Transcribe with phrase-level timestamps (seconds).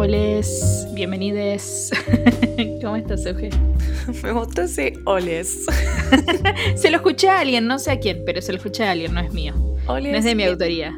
[0.00, 1.90] Oles, bienvenides.
[2.82, 3.50] ¿Cómo estás, Euge?
[4.22, 5.66] Me gustó ese oles.
[6.74, 9.12] se lo escuché a alguien, no sé a quién, pero se lo escuché a alguien,
[9.12, 9.52] no es mío.
[9.88, 10.10] Oles.
[10.10, 10.96] No es de mi autoría.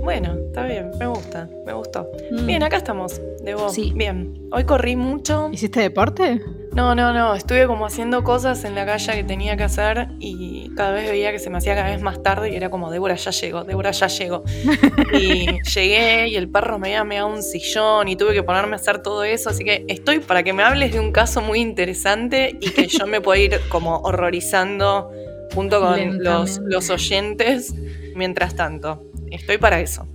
[0.00, 2.10] Bueno, está bien, me gusta, me gustó.
[2.32, 2.46] Mm.
[2.46, 3.72] Bien, acá estamos, de vos.
[3.72, 3.92] Sí.
[3.94, 5.48] Bien, hoy corrí mucho.
[5.52, 6.42] ¿Hiciste deporte?
[6.72, 10.70] No, no, no, estuve como haciendo cosas en la calle que tenía que hacer y
[10.76, 13.16] cada vez veía que se me hacía cada vez más tarde y era como, Débora
[13.16, 14.44] ya llegó, Débora ya llegó.
[15.12, 18.76] y llegué y el perro me había meado un sillón y tuve que ponerme a
[18.76, 22.56] hacer todo eso, así que estoy para que me hables de un caso muy interesante
[22.60, 25.10] y que yo me pueda ir como horrorizando
[25.52, 27.74] junto con los, los oyentes
[28.14, 29.02] mientras tanto.
[29.30, 30.06] Estoy para eso.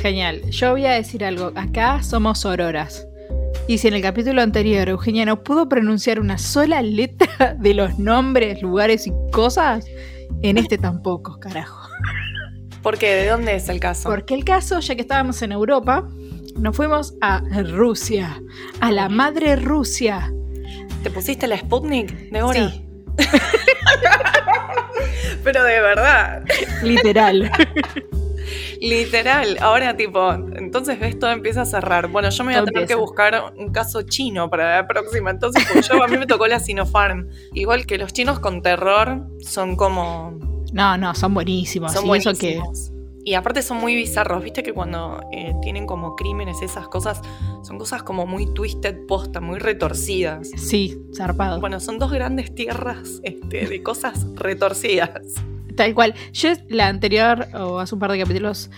[0.00, 0.42] Genial.
[0.50, 1.52] Yo voy a decir algo.
[1.56, 3.06] Acá somos auroras.
[3.68, 7.98] Y si en el capítulo anterior Eugenia no pudo pronunciar una sola letra de los
[7.98, 9.86] nombres, lugares y cosas,
[10.42, 11.88] en este tampoco, carajo.
[12.82, 13.14] ¿Por qué?
[13.14, 14.08] ¿De dónde es el caso?
[14.08, 16.08] Porque el caso, ya que estábamos en Europa,
[16.56, 18.40] nos fuimos a Rusia,
[18.80, 20.32] a la madre Rusia.
[21.02, 22.52] ¿Te pusiste la Sputnik de?
[22.52, 22.86] Sí.
[25.44, 26.44] Pero de verdad,
[26.82, 27.50] Literal.
[28.80, 29.56] literal.
[29.60, 32.08] Ahora, tipo, entonces ves todo empieza a cerrar.
[32.08, 35.30] Bueno, yo me voy a Todo tener que buscar un caso chino para la próxima.
[35.30, 37.28] Entonces, porque yo, a mí me tocó la Sinopharm.
[37.52, 40.38] Igual que los chinos con terror son como.
[40.72, 41.92] No, no, son buenísimos.
[41.92, 42.58] Son y eso que.
[42.58, 42.92] buenísimos.
[43.26, 47.20] Y aparte son muy bizarros, viste que cuando eh, tienen como crímenes, esas cosas,
[47.64, 50.48] son cosas como muy twisted posta, muy retorcidas.
[50.56, 51.58] Sí, zarpado.
[51.58, 55.42] Bueno, son dos grandes tierras este, de cosas retorcidas.
[55.76, 56.14] Tal cual.
[56.32, 58.70] Yo la anterior, o hace un par de capítulos,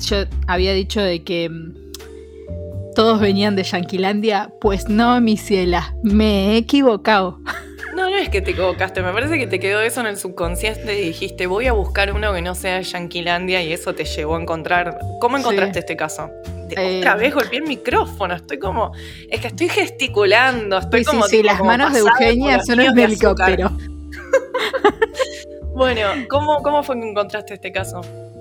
[0.00, 4.52] yo había dicho de que mm, todos venían de Yanquilandia.
[4.60, 7.40] Pues no, mi ciela, me he equivocado.
[7.96, 10.96] No, no es que te equivocaste, me parece que te quedó eso en el subconsciente
[10.96, 14.40] y dijiste, voy a buscar uno que no sea Yanquilandia y eso te llevó a
[14.40, 14.96] encontrar.
[15.20, 15.40] ¿Cómo Sí.
[15.42, 16.30] encontraste este caso?
[16.68, 16.98] De- Eh.
[16.98, 18.92] Otra vez golpeé el micrófono, estoy como.
[19.28, 21.24] Es que estoy gesticulando, estoy Sí, como.
[21.24, 23.04] sí, tipo, las como manos de Eugenia son azúcar.
[23.04, 23.70] helicóptero.
[25.78, 28.00] Bueno, ¿cómo, ¿cómo fue que encontraste este caso?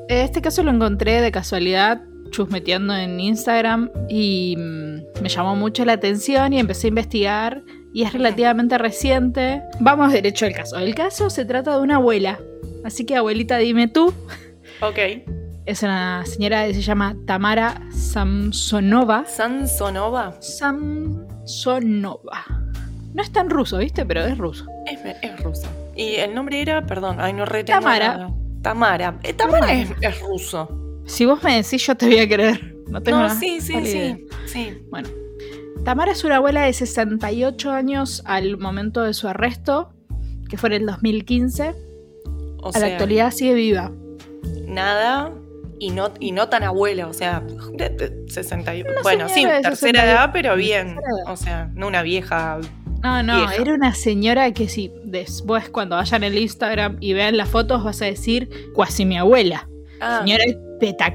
[0.10, 5.94] Este caso lo encontré de casualidad chusmeteando en Instagram y mm, me llamó mucho la
[5.94, 7.62] atención y empecé a investigar
[7.94, 9.62] y es relativamente reciente.
[9.80, 10.80] Vamos derecho al caso.
[10.80, 12.40] El caso se trata de una abuela.
[12.84, 14.12] Así que abuelita, dime tú.
[14.82, 14.98] Ok.
[15.68, 19.26] Es una señora que se llama Tamara Samsonova.
[19.28, 21.06] Sansonova Samsonova.
[23.14, 24.08] No es tan ruso, ¿viste?
[24.08, 24.66] Pero es ruso.
[24.88, 25.68] es, es ruso.
[25.98, 28.18] Y el nombre era, perdón, ay, no retengo Tamara.
[28.18, 28.34] nada.
[28.62, 29.20] Tamara.
[29.24, 31.02] Eh, Tamara es, es ruso.
[31.06, 32.76] Si vos me decís, yo te voy a creer.
[32.88, 34.78] No tengo No, sí, sí, sí, sí.
[34.90, 35.10] Bueno,
[35.84, 39.90] Tamara es una abuela de 68 años al momento de su arresto,
[40.50, 41.74] que fue en el 2015.
[42.62, 43.92] O a sea, la actualidad sigue viva.
[44.68, 45.32] nada
[45.80, 47.42] y no, y no tan abuela, o sea,
[47.74, 48.92] de- de 61.
[48.92, 50.04] Una Bueno, sí, tercera 68.
[50.12, 50.98] edad, pero bien.
[51.28, 52.60] O sea, no una vieja.
[53.04, 53.56] No, no, Vieja.
[53.56, 58.02] era una señora que si después cuando vayan al Instagram y vean las fotos vas
[58.02, 59.68] a decir, cuasi mi abuela.
[60.02, 60.44] Ah, Señora
[60.80, 61.14] peta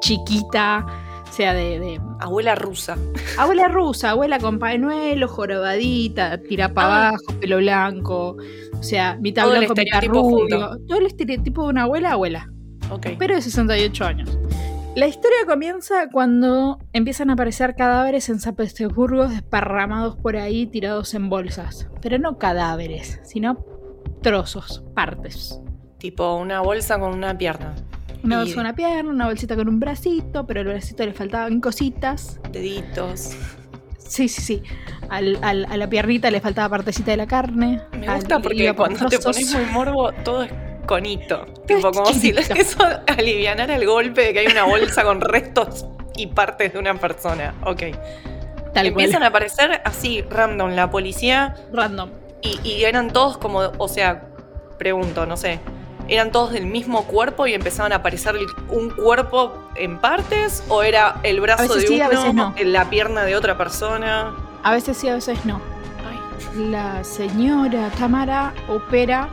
[0.00, 0.86] chiquita,
[1.28, 2.96] o sea, de, de abuela rusa.
[3.38, 7.08] abuela rusa, abuela con pañuelo, jorobadita, tira para Ah.
[7.08, 8.36] abajo, pelo blanco,
[8.78, 10.22] o sea, mitad Todo el blanco, mitad rubio.
[10.22, 10.78] junto.
[10.86, 12.50] Todo el estereotipo de una abuela, abuela.
[12.90, 13.06] Ok.
[13.18, 14.38] pero de 68 años.
[14.94, 21.14] La historia comienza cuando empiezan a aparecer cadáveres en San Petersburgo desparramados por ahí, tirados
[21.14, 21.88] en bolsas.
[22.00, 23.64] Pero no cadáveres, sino
[24.22, 25.60] trozos, partes.
[25.98, 27.74] Tipo una bolsa con una pierna.
[28.22, 31.60] Una bolsa con una pierna, una bolsita con un bracito, pero al bracito le faltaban
[31.60, 32.40] cositas.
[32.52, 33.36] Deditos.
[33.98, 34.62] Sí, sí, sí.
[35.08, 37.80] Al- al- a la piernita le faltaba partecita de la carne.
[37.98, 40.52] Me al- gusta porque cuando te pones muy morbo, todo es
[40.86, 41.46] conito.
[41.66, 45.86] Tipo, como si eso alivianara el golpe de que hay una bolsa con restos
[46.16, 47.54] y partes de una persona.
[47.64, 47.82] Ok.
[48.72, 49.24] Tal Empiezan cual.
[49.24, 52.10] a aparecer así, random, la policía Random.
[52.42, 54.26] Y, y eran todos como, o sea,
[54.78, 55.60] pregunto, no sé,
[56.08, 58.36] ¿eran todos del mismo cuerpo y empezaban a aparecer
[58.68, 60.64] un cuerpo en partes?
[60.68, 62.54] ¿O era el brazo de sí, uno, a veces no.
[62.64, 64.34] la pierna de otra persona?
[64.62, 65.60] A veces sí, a veces no.
[66.08, 69.28] Ay, La señora Tamara opera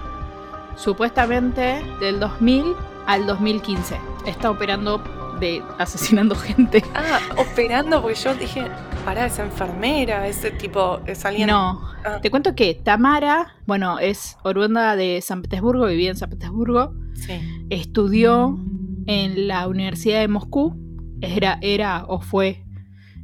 [0.75, 2.73] supuestamente del 2000
[3.07, 3.95] al 2015.
[4.25, 5.01] Está operando
[5.39, 6.83] de asesinando gente.
[6.93, 8.67] Ah, operando, porque yo dije,
[9.05, 11.47] pará, es enfermera, ese tipo, es alguien.
[11.47, 16.29] No, Ah, te cuento que Tamara, bueno, es oriunda de San Petersburgo, vivía en San
[16.31, 17.33] Petersburgo, sí.
[17.69, 18.57] estudió
[19.05, 20.75] en la Universidad de Moscú,
[21.21, 22.63] era, era o fue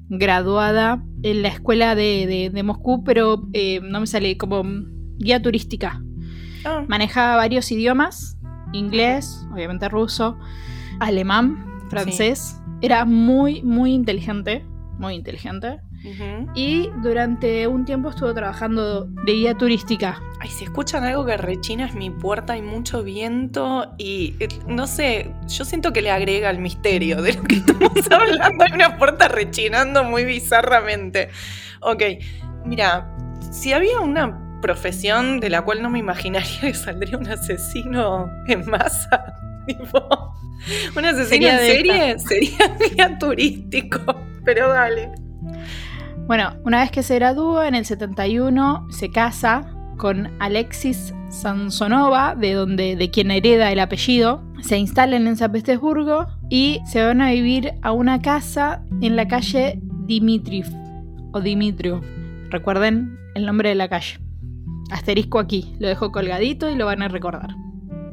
[0.10, 4.64] graduada en la escuela de, de- de Moscú, pero eh, no me sale como
[5.18, 6.02] guía turística.
[6.68, 8.38] Ah, Manejaba varios idiomas,
[8.74, 10.38] inglés, obviamente ruso,
[11.00, 12.60] alemán, francés.
[12.82, 14.66] Era muy, muy inteligente,
[15.00, 15.80] muy inteligente.
[16.56, 20.22] Y durante un tiempo estuvo trabajando de guía turística.
[20.40, 24.88] Ay, si escuchan algo que rechina es mi puerta, hay mucho viento y eh, no
[24.88, 28.64] sé, yo siento que le agrega el misterio de lo que estamos hablando.
[28.66, 31.30] Hay una puerta rechinando muy bizarramente.
[31.82, 32.04] Ok,
[32.66, 33.14] mira,
[33.52, 38.70] si había una profesión de la cual no me imaginaría que saldría un asesino en
[38.70, 39.36] masa,
[39.68, 40.00] tipo,
[40.96, 44.00] un asesino Sería en serie, sería guía turístico.
[44.44, 45.12] Pero dale.
[46.28, 52.54] Bueno, una vez que se gradúa en el 71, se casa con Alexis Sansonova, de
[52.54, 54.44] donde de quien hereda el apellido.
[54.62, 59.28] Se instalan en San Petersburgo y se van a vivir a una casa en la
[59.28, 60.66] calle Dimitriv
[61.34, 62.02] o Dimitriov.
[62.50, 64.27] Recuerden el nombre de la calle.
[64.92, 67.50] Asterisco aquí, lo dejo colgadito y lo van a recordar.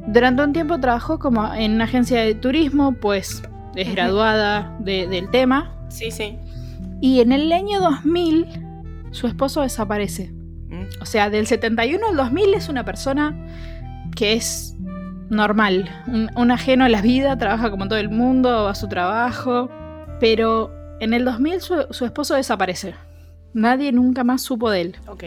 [0.07, 3.41] Durante un tiempo trabajó como en una agencia de turismo, pues
[3.75, 5.73] es graduada de- del tema.
[5.89, 6.37] Sí, sí.
[7.01, 8.45] Y en el año 2000,
[9.11, 10.31] su esposo desaparece.
[10.69, 13.35] Mm, O sea, del 71 al 2000 es una persona
[14.15, 14.75] que es
[15.29, 18.87] normal, un, un ajeno a la vida, trabaja como todo el mundo, va a su
[18.87, 19.69] trabajo.
[20.19, 22.93] Pero en el 2000 su, su esposo desaparece.
[23.53, 24.95] Nadie nunca más supo de él.
[25.07, 25.23] Ok.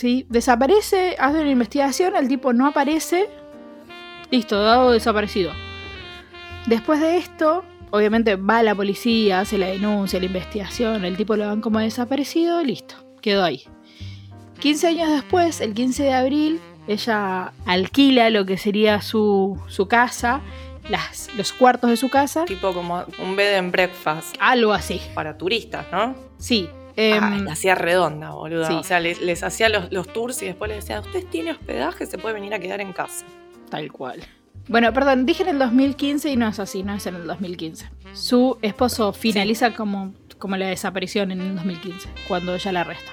[0.00, 0.24] ¿Sí?
[0.30, 3.28] Desaparece, hace una investigación, el tipo no aparece.
[4.30, 5.52] Listo, dado desaparecido.
[6.66, 11.46] Después de esto, obviamente va la policía, hace la denuncia, la investigación, el tipo lo
[11.46, 13.64] dan como desaparecido, listo, quedó ahí.
[14.60, 20.40] 15 años después, el 15 de abril, ella alquila lo que sería su, su casa,
[20.88, 25.00] las, los cuartos de su casa, Tipo como un bed and breakfast algo así.
[25.14, 26.14] para turistas, ¿no?
[26.38, 26.68] Sí.
[26.96, 28.66] Ah, em, la hacía redonda, boludo.
[28.66, 28.74] sí.
[28.74, 32.06] O sea, les, les hacía los, los tours y después les decía, ¿usted tiene hospedaje?
[32.06, 33.24] Se puede venir a quedar en casa.
[33.70, 34.20] Tal cual.
[34.68, 37.90] Bueno, perdón, dije en el 2015 y no es así, no es en el 2015.
[38.12, 43.10] Su esposo finaliza como, como la desaparición en el 2015, cuando ella la arresta.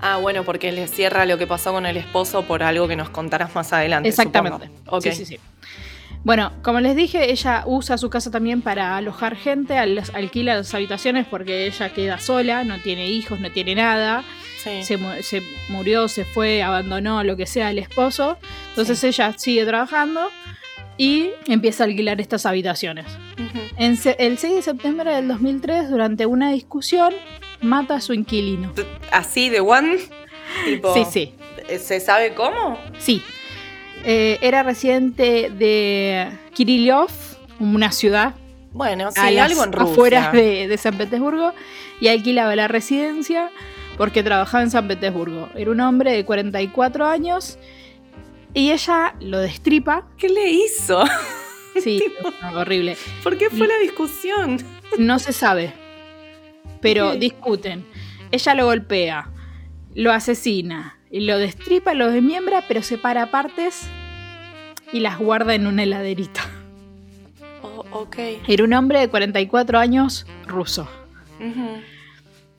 [0.00, 3.10] Ah, bueno, porque le cierra lo que pasó con el esposo por algo que nos
[3.10, 4.08] contarás más adelante.
[4.08, 4.68] Exactamente.
[4.84, 5.00] supongo.
[5.00, 5.38] Sí, sí, sí.
[6.24, 10.74] Bueno, como les dije, ella usa su casa también para alojar gente, al- alquila las
[10.74, 14.24] habitaciones porque ella queda sola, no tiene hijos, no tiene nada.
[14.62, 14.82] Sí.
[14.82, 18.36] Se, mu- se murió, se fue, abandonó lo que sea el esposo.
[18.70, 20.28] Entonces ella sigue trabajando
[20.98, 23.06] y empieza a alquilar estas habitaciones.
[23.78, 27.14] En el 6 de septiembre del 2003, durante una discusión,
[27.62, 28.72] mata a su inquilino.
[29.12, 29.98] Así de one.
[30.64, 31.34] Tipo, Sí, sí,
[31.78, 32.78] ¿Se sabe cómo?
[32.98, 33.22] sí.
[34.04, 37.10] Eh, era residente de Kirillov,
[37.58, 38.34] una ciudad
[38.72, 39.92] Bueno, sí, a las algo en Rusia.
[39.92, 41.52] afueras de, de San Petersburgo,
[42.00, 43.50] y alquilaba la residencia
[43.96, 45.48] porque trabajaba en San Petersburgo.
[45.56, 47.58] Era un hombre de 44 años
[48.54, 50.06] y ella lo destripa.
[50.16, 51.04] ¿Qué le hizo?
[51.82, 52.02] Sí,
[52.56, 52.96] horrible.
[53.22, 54.58] ¿Por qué fue la discusión?
[54.98, 55.72] No se sabe,
[56.80, 57.86] pero discuten.
[58.32, 59.30] Ella lo golpea,
[59.94, 63.88] lo asesina, y lo destripa, lo desmiembra, pero separa partes
[64.92, 66.42] y las guarda en una heladerita.
[67.62, 68.16] Oh, ok.
[68.46, 70.88] Era un hombre de 44 años ruso.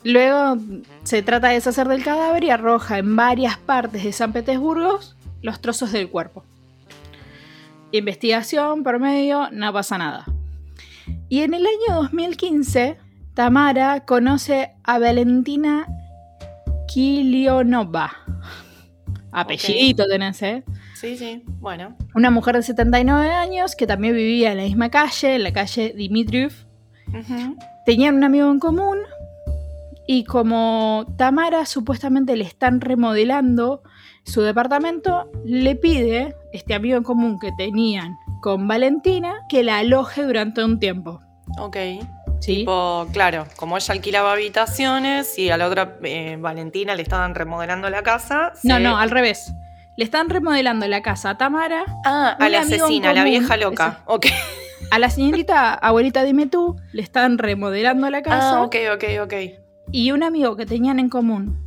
[0.03, 0.57] Luego
[1.03, 4.99] se trata de deshacer del cadáver y arroja en varias partes de San Petersburgo
[5.41, 6.43] los trozos del cuerpo.
[7.91, 10.25] Investigación por medio, no pasa nada.
[11.27, 12.97] Y en el año 2015,
[13.33, 15.87] Tamara conoce a Valentina
[16.91, 18.11] Kilionova.
[19.31, 20.63] Apellidito tenés, ¿eh?
[20.95, 21.43] Sí, sí.
[21.59, 21.95] Bueno.
[22.15, 25.93] Una mujer de 79 años que también vivía en la misma calle, en la calle
[25.95, 26.51] Dimitriv.
[27.07, 27.57] Ujú.
[27.85, 28.97] Tenían un amigo en común
[30.07, 33.83] y como Tamara supuestamente le están remodelando
[34.23, 40.23] su departamento, le pide este amigo en común que tenían con Valentina que la aloje
[40.23, 41.21] durante un tiempo.
[41.59, 41.77] Ok.
[42.39, 42.57] ¿Sí?
[42.57, 47.89] Tipo, claro, como ella alquilaba habitaciones y a la otra eh, Valentina le estaban remodelando
[47.89, 48.53] la casa.
[48.63, 49.51] No, se- no, al revés.
[49.97, 53.99] Le están remodelando la casa a Tamara, Ah, a la asesina, a la vieja loca.
[54.05, 54.27] Ok.
[54.91, 59.33] a la señorita abuelita Dime tú, le están remodelando la casa Ah, ok, ok, ok.
[59.91, 61.59] y un amigo que tenían en común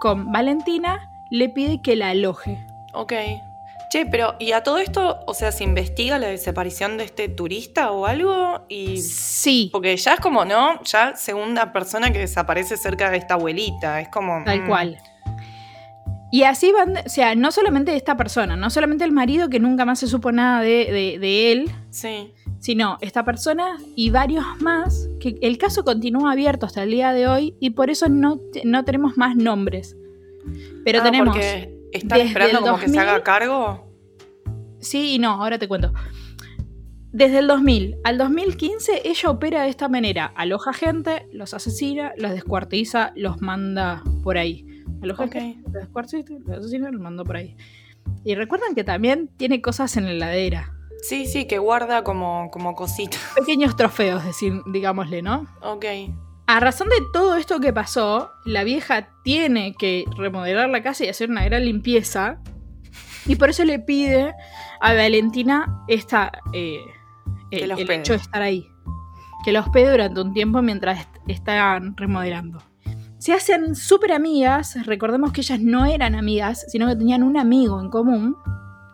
[0.00, 2.58] con Valentina le pide que la aloje.
[2.94, 3.12] Ok.
[3.90, 7.90] Che, pero ¿y a todo esto, o sea, se investiga la desaparición de este turista
[7.90, 8.66] o algo?
[8.68, 10.82] Y Sí, porque ya es como, ¿no?
[10.84, 14.98] Ya segunda persona que desaparece cerca de esta abuelita, es como tal mm, cual.
[16.30, 19.86] Y así van, o sea, no solamente esta persona, no solamente el marido que nunca
[19.86, 22.34] más se supo nada de, de- de él, Sí.
[22.58, 27.26] sino esta persona y varios más, que el caso continúa abierto hasta el día de
[27.28, 29.96] hoy y por eso no, no tenemos más nombres.
[30.84, 31.34] Pero Ah, tenemos...
[31.34, 33.24] porque están desde esperando como que se haga 2000.
[33.24, 33.88] cargo.
[34.80, 35.92] Sí y no, ahora te cuento.
[37.10, 40.32] Desde el 2000 al 2015 ella opera de esta manera.
[40.36, 44.66] Aloja gente, los asesina, los descuartiza, los manda por ahí.
[45.02, 47.56] Aloja gente, los descuartiza, los asesina, los manda por ahí.
[48.24, 50.74] Y recuerdan que también tiene cosas en la heladera.
[51.02, 53.20] Sí, sí, que guarda como, como cositas.
[53.36, 55.46] Pequeños trofeos, decir, digámosle, ¿no?
[55.62, 55.84] Ok.
[56.48, 61.08] A razón de todo esto que pasó, la vieja tiene que remodelar la casa y
[61.08, 62.40] hacer una gran limpieza.
[63.26, 64.32] Y por eso le pide
[64.80, 66.80] a Valentina esta, eh,
[67.50, 68.66] Que el, hecho de estar ahí.
[69.44, 72.62] Que la hospede durante un tiempo mientras est- están remodelando.
[73.18, 74.86] Se hacen súper amigas.
[74.86, 78.36] Recordemos que ellas no eran amigas, sino que tenían un amigo en común.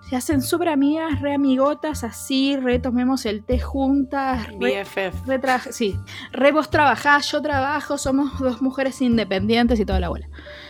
[0.09, 5.27] Se hacen súper amigas, re amigotas, así, retomemos el té juntas, re- BFF.
[5.27, 5.41] Re
[5.73, 5.97] sí,
[6.33, 10.29] re vos trabajás, yo trabajo, somos dos mujeres independientes y toda la bola.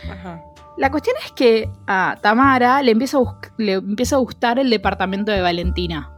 [0.09, 0.41] Ajá.
[0.77, 4.69] La cuestión es que a Tamara le empieza a, bus- le empieza a gustar el
[4.69, 6.11] departamento de Valentina.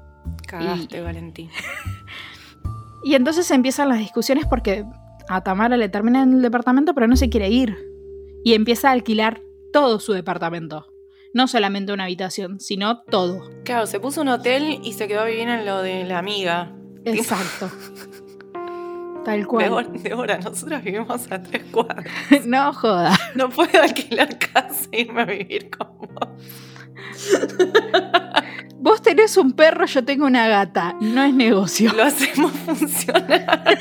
[0.48, 1.50] Cagaste, Valentín.
[3.04, 4.84] Y entonces empiezan las discusiones porque
[5.30, 7.78] a Tamara le terminan el departamento pero no se quiere ir.
[8.44, 9.40] Y empieza a alquilar
[9.72, 10.88] todo su departamento.
[11.38, 13.48] No solamente una habitación, sino todo.
[13.63, 16.74] Claro, se puso un hotel y se quedó a vivir en lo de la amiga.
[17.06, 17.70] Exacto.
[19.24, 19.65] Tal cual.
[19.65, 22.08] Débora, Débora, nosotros vivimos a tres cuadras.
[22.48, 23.15] No joda.
[23.36, 26.27] No puedo alquilar casa e irme a vivir con vos.
[28.79, 30.96] Vos tenés un perro, yo tengo una gata.
[31.01, 31.94] No es negocio.
[31.94, 33.77] Lo hacemos funcionar.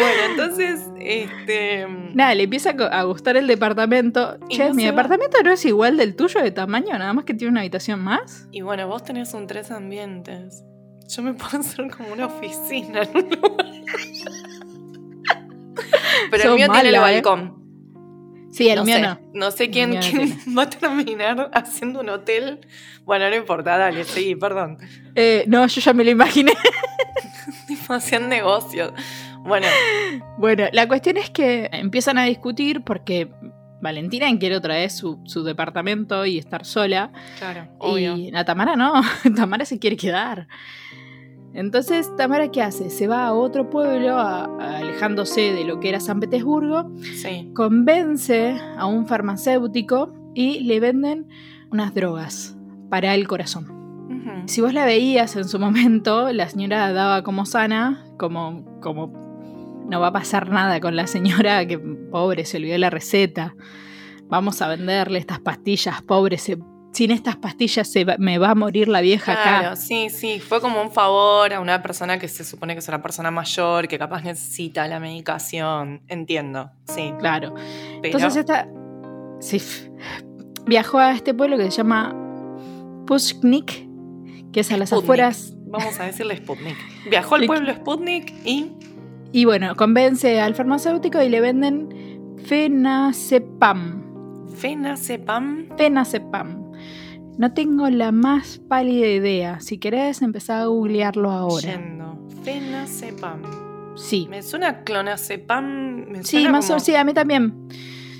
[0.00, 1.86] Bueno, entonces, este.
[2.14, 4.38] Nada, le empieza a gustar el departamento.
[4.48, 4.90] Y Che, no mi va.
[4.90, 8.48] departamento no es igual del tuyo de tamaño, nada más que tiene una habitación más.
[8.50, 10.64] Y bueno, vos tenés un tres ambientes.
[11.08, 13.66] Yo me puedo hacer como una oficina en un lugar.
[16.30, 16.98] Pero el mío tiene el ¿eh?
[16.98, 17.60] balcón.
[18.52, 19.20] Sí, el no mío sé, no.
[19.32, 22.60] No sé quién, mío no quién va a terminar haciendo un hotel.
[23.04, 24.78] Bueno, no importa, dale, sí, perdón.
[25.14, 26.52] Eh, no, yo ya me lo imaginé.
[27.88, 28.92] Hacían negocios.
[29.44, 29.66] Bueno,
[30.38, 33.30] bueno, la cuestión es que empiezan a discutir porque
[33.82, 37.10] Valentina quiere otra vez su, su departamento y estar sola.
[37.38, 38.16] claro, obvio.
[38.16, 38.92] Y la Tamara no,
[39.36, 40.46] Tamara se quiere quedar.
[41.52, 42.90] Entonces, Tamara, ¿qué hace?
[42.90, 47.50] Se va a otro pueblo, a- a- alejándose de lo que era San Petersburgo, Sí.
[47.54, 51.26] convence a un farmacéutico y le venden
[51.72, 52.56] unas drogas
[52.88, 53.78] para el corazón.
[54.46, 59.12] Si vos la veías en su momento, la señora daba como sana, como, como
[59.90, 63.54] no va a pasar nada con la señora, que pobre, se olvidó la receta.
[64.28, 66.58] Vamos a venderle estas pastillas, pobre, se-
[66.92, 69.76] sin estas pastillas se va- me va a morir la vieja Claro, acá.
[69.76, 70.40] sí, sí.
[70.40, 73.86] Fue como un favor a una persona que se supone que es una persona mayor,
[73.88, 76.02] que capaz necesita la medicación.
[76.08, 77.12] Entiendo, sí.
[77.18, 77.54] Claro.
[78.02, 78.68] Pero, Entonces esta
[79.40, 79.60] sí,
[80.66, 82.14] viajó a este pueblo que se llama
[83.06, 83.88] Pushnik,
[84.52, 85.04] que es a las Sputnik.
[85.04, 86.76] afueras vamos a decirle Sputnik.
[87.08, 88.72] Viajó al pueblo Sputnik y.
[89.32, 91.88] Y bueno, convence al farmacéutico y le venden
[92.44, 94.48] Fenazepam.
[94.56, 95.68] Fenazepam.
[95.76, 96.70] Fenazepam.
[97.38, 99.60] No tengo la más pálida idea.
[99.60, 101.76] Si querés, empezar a googlearlo ahora.
[101.76, 102.18] Yendo.
[102.42, 103.42] Fenazepam.
[103.96, 104.26] Sí.
[104.28, 106.06] Me suena clonazepam.
[106.10, 107.68] Me Sí, suena más o como- menos, sí, a mí también.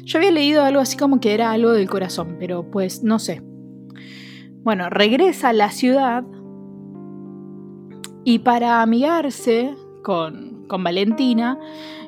[0.05, 3.43] Yo había leído algo así como que era algo del corazón, pero pues no sé.
[4.63, 6.25] Bueno, regresa a la ciudad
[8.25, 11.59] y para amigarse con, con Valentina,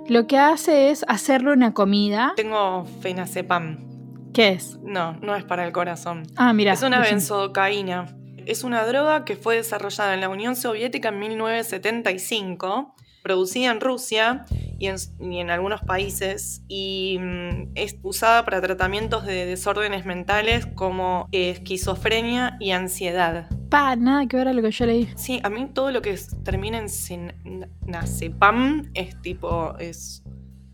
[0.09, 2.33] lo que hace es hacerle una comida.
[2.37, 3.91] Tengo fenazepam.
[4.33, 4.79] ¿Qué es?
[4.83, 6.23] No, no es para el corazón.
[6.37, 6.73] Ah, mira.
[6.73, 7.17] Es una decime.
[7.17, 8.07] benzocaína.
[8.47, 14.45] Es una droga que fue desarrollada en la Unión Soviética en 1975, producida en Rusia
[14.79, 20.67] y en, y en algunos países, y mm, es usada para tratamientos de desórdenes mentales
[20.67, 23.49] como eh, esquizofrenia y ansiedad.
[23.71, 25.09] Pa, nada que ver a lo que yo leí.
[25.17, 30.23] Sí, a mí todo lo que es- termina en senazepam es tipo, es,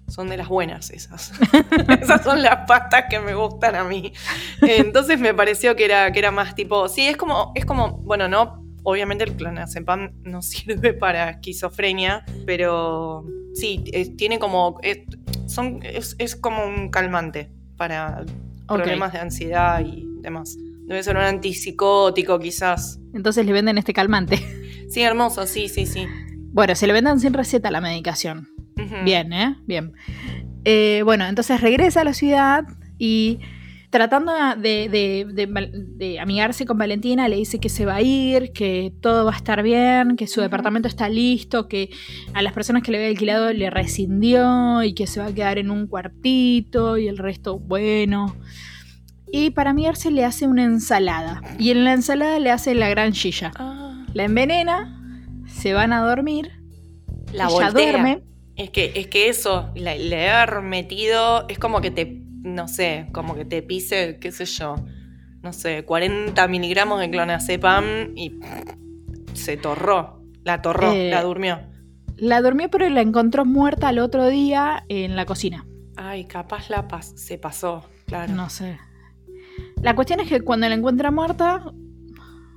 [0.08, 1.32] son de las buenas esas.
[2.00, 4.12] esas son las pastas que me gustan a mí.
[4.62, 8.28] Entonces me pareció que era, que era más tipo, sí, es como, es como, bueno,
[8.28, 15.00] no, obviamente el clonazepam no sirve para esquizofrenia, pero sí, eh, tiene como, es,
[15.46, 18.24] son, es, es como un calmante para
[18.66, 20.56] problemas de ansiedad y demás.
[20.86, 22.98] Debe ser un antipsicótico, quizás.
[23.14, 24.38] Entonces le venden este calmante.
[24.88, 26.06] Sí, hermoso, sí, sí, sí.
[26.50, 28.48] Bueno, se le venden sin receta la medicación.
[29.04, 29.54] Bien, ¿eh?
[29.66, 29.92] Bien.
[30.64, 32.64] Eh, bueno, entonces regresa a la ciudad
[32.96, 33.38] y
[33.90, 38.52] tratando de, de- de- de amigarse con Valentina, le dice que se va a ir,
[38.52, 41.90] que todo va a estar bien, que su departamento está listo, que
[42.34, 45.58] a las personas que le había alquilado le rescindió y que se va a quedar
[45.58, 48.36] en un cuartito y el resto, bueno.
[49.32, 51.42] Y para amigarse le hace una ensalada.
[51.58, 53.52] Y en la ensalada le hace la gran chilla.
[53.56, 54.94] Ah, La envenena,
[55.46, 56.50] se van a dormir,
[57.32, 57.70] la ella voltea.
[57.72, 58.22] duerme.
[58.56, 63.34] Es que, es que eso, le haber metido, es como que te, no sé, como
[63.34, 64.76] que te pise, qué sé yo,
[65.42, 68.38] no sé, 40 miligramos de clonazepam y
[69.34, 71.60] se torró, la torró, Eh, la durmió.
[72.16, 75.64] La durmió, pero la encontró muerta al otro día en la cocina.
[75.96, 78.34] Ay, capaz la pas- se pasó, claro.
[78.34, 78.78] No sé.
[79.82, 81.72] La cuestión es que cuando la encuentra muerta,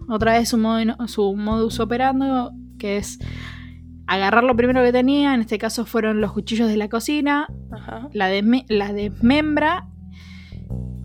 [0.10, 3.20] otra vez su, modo- su modus operando, que es
[4.14, 8.10] agarrar lo primero que tenía, en este caso fueron los cuchillos de la cocina, Ajá.
[8.14, 9.88] la, desme- la desmembra,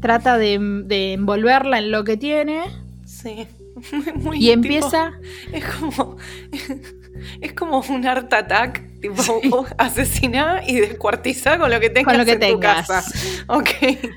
[0.01, 2.63] trata de, de envolverla en lo que tiene
[3.05, 3.47] Sí.
[4.17, 5.13] Muy y tipo- empieza...
[5.53, 6.17] es como.
[7.41, 9.41] Es como un art attack, tipo, Sí.
[9.79, 13.03] asesinar y descuartizar con lo que tengas Con lo que en tu casa.
[13.47, 13.71] Ok,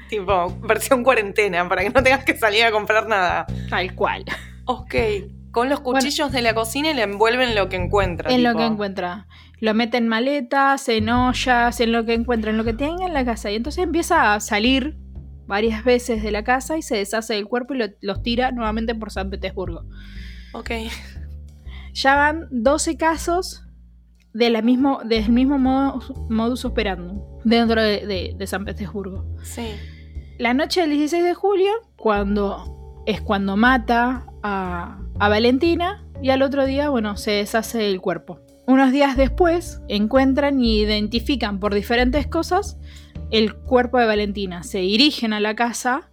[0.10, 3.48] tipo, versión cuarentena, para que no tengas que salir a comprar nada.
[3.70, 4.26] Tal cual.
[4.66, 4.94] Ok,
[5.60, 8.32] con los cuchillos de la cocina y le envuelven lo que encuentra.
[8.34, 9.28] En lo que encuentra.
[9.62, 13.14] Lo mete en maletas, en ollas, en lo que encuentra, en lo que tenga en
[13.14, 13.52] la casa.
[13.52, 14.98] Y entonces empieza a salir
[15.48, 18.94] varias veces de la casa y se deshace del cuerpo y lo- los tira nuevamente
[18.96, 19.84] por San Petersburgo.
[20.54, 20.70] Ok,
[21.94, 23.64] Ya van 12 casos
[24.34, 29.26] de la mismo, del mismo modus, modus operandi dentro de, de- de San Petersburgo.
[29.44, 29.72] sí.
[30.38, 36.42] La noche del 16 de julio, cuando es cuando mata a, a Valentina, y al
[36.42, 38.40] otro día, bueno, se deshace el cuerpo.
[38.68, 42.78] Unos días después, encuentran y identifican por diferentes cosas
[43.32, 44.64] el cuerpo de Valentina.
[44.64, 46.10] Se dirigen a la casa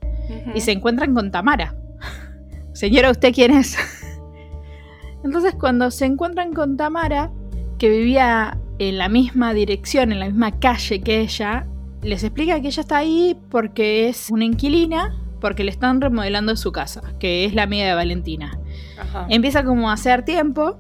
[0.55, 1.75] y se encuentran con Tamara.
[2.73, 3.77] Señora, ¿usted quién es?
[5.25, 7.31] Entonces, cuando se encuentran con Tamara,
[7.79, 11.67] que vivía en la misma dirección, en la misma calle que ella,
[12.03, 16.73] les explica que ella está ahí porque es una inquilina, porque le están remodelando su
[16.73, 18.59] casa, que es la amiga de Valentina.
[18.99, 19.27] Ajá.
[19.29, 20.79] Empieza como a hacer tiempo,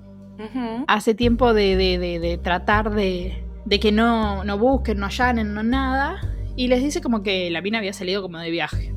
[0.86, 5.54] hace tiempo de, de- de- de tratar de, de que no, no busquen, no allanen,
[5.54, 6.16] no nada,
[6.56, 8.94] y les dice como que la mina había salido como de viaje.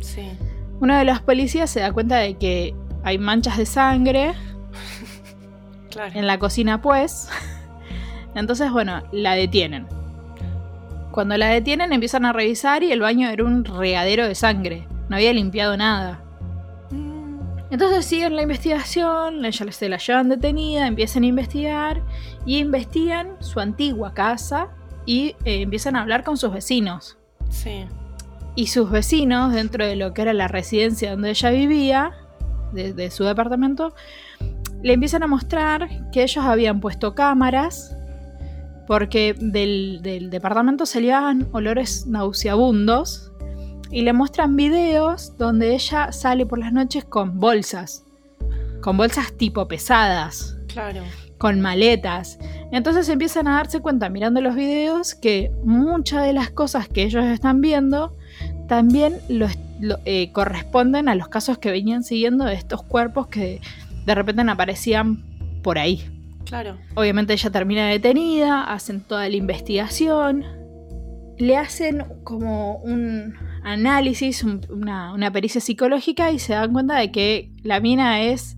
[0.00, 0.30] Sí.
[0.80, 4.32] Uno de los policías se da cuenta de que hay manchas de sangre
[5.90, 6.12] Claro.
[6.14, 7.28] en la cocina, pues.
[8.34, 9.86] Entonces, bueno, la detienen.
[11.12, 14.88] Cuando la detienen, empiezan a revisar y el baño era un regadero de sangre.
[15.08, 16.23] No había limpiado nada.
[17.70, 22.02] Entonces siguen la investigación, ella se la llevan detenida, empiezan a investigar
[22.46, 24.68] y investigan su antigua casa
[25.06, 27.18] y eh, empiezan a hablar con sus vecinos.
[27.48, 27.86] Sí.
[28.54, 32.12] Y sus vecinos, dentro de lo que era la residencia donde ella vivía,
[32.72, 33.94] de, de su departamento,
[34.82, 37.96] le empiezan a mostrar que ellos habían puesto cámaras
[38.86, 43.32] porque del, del departamento salían olores nauseabundos
[43.94, 48.04] y le muestran videos donde ella sale por las noches con bolsas,
[48.82, 51.02] con bolsas tipo pesadas Claro.
[51.38, 52.38] con maletas.
[52.72, 57.24] Entonces empiezan a darse cuenta mirando los videos que muchas de las cosas que ellos
[57.24, 58.16] están viendo
[58.68, 63.28] también lo est- lo- eh, corresponden a los casos que venían siguiendo de estos cuerpos
[63.28, 63.60] que
[64.06, 65.22] de repente aparecían
[65.62, 66.04] por ahí.
[66.44, 66.78] Claro.
[66.94, 70.44] Obviamente ella termina detenida, hacen toda la investigación,
[71.38, 77.10] le hacen como un análisis, un- una, una pericia psicológica y se dan cuenta de
[77.10, 78.56] que la mina es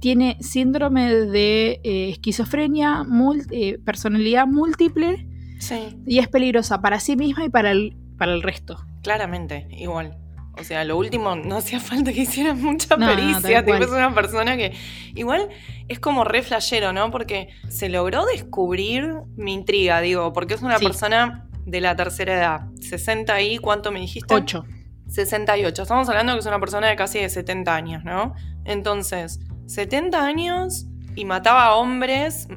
[0.00, 3.04] tiene síndrome de eh, esquizofrenia,
[3.50, 5.26] eh, personalidad múltiple
[5.58, 5.96] Sí.
[6.06, 8.76] y es peligrosa para sí misma y para el, para el resto.
[9.02, 10.18] Claramente, igual.
[10.60, 13.64] O sea, lo último, no hacía falta que hicieran mucha No, no, pericia.
[13.64, 14.72] tal tipo, es una persona que.
[15.14, 15.48] Igual
[15.88, 17.10] es como re flashero, ¿no?
[17.10, 20.84] Porque se logró descubrir mi intriga, digo, porque es una Sí.
[20.84, 22.60] persona de la tercera edad.
[22.80, 24.34] 60 y ¿cuánto me dijiste?
[24.34, 24.64] 8.
[25.08, 25.82] 68.
[25.82, 28.34] Estamos hablando que es una persona de casi de 70 años, ¿no?
[28.64, 32.48] Entonces, 70 años y mataba a hombres,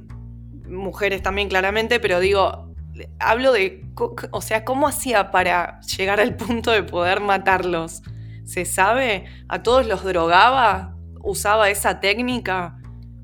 [0.68, 2.74] mujeres también claramente, pero digo,
[3.20, 3.86] hablo de,
[4.32, 8.02] o sea, ¿cómo hacía para llegar al punto de poder matarlos?
[8.46, 9.26] ¿Se sabe?
[9.50, 10.96] ¿A todos los drogaba?
[11.22, 12.78] ¿Usaba esa técnica?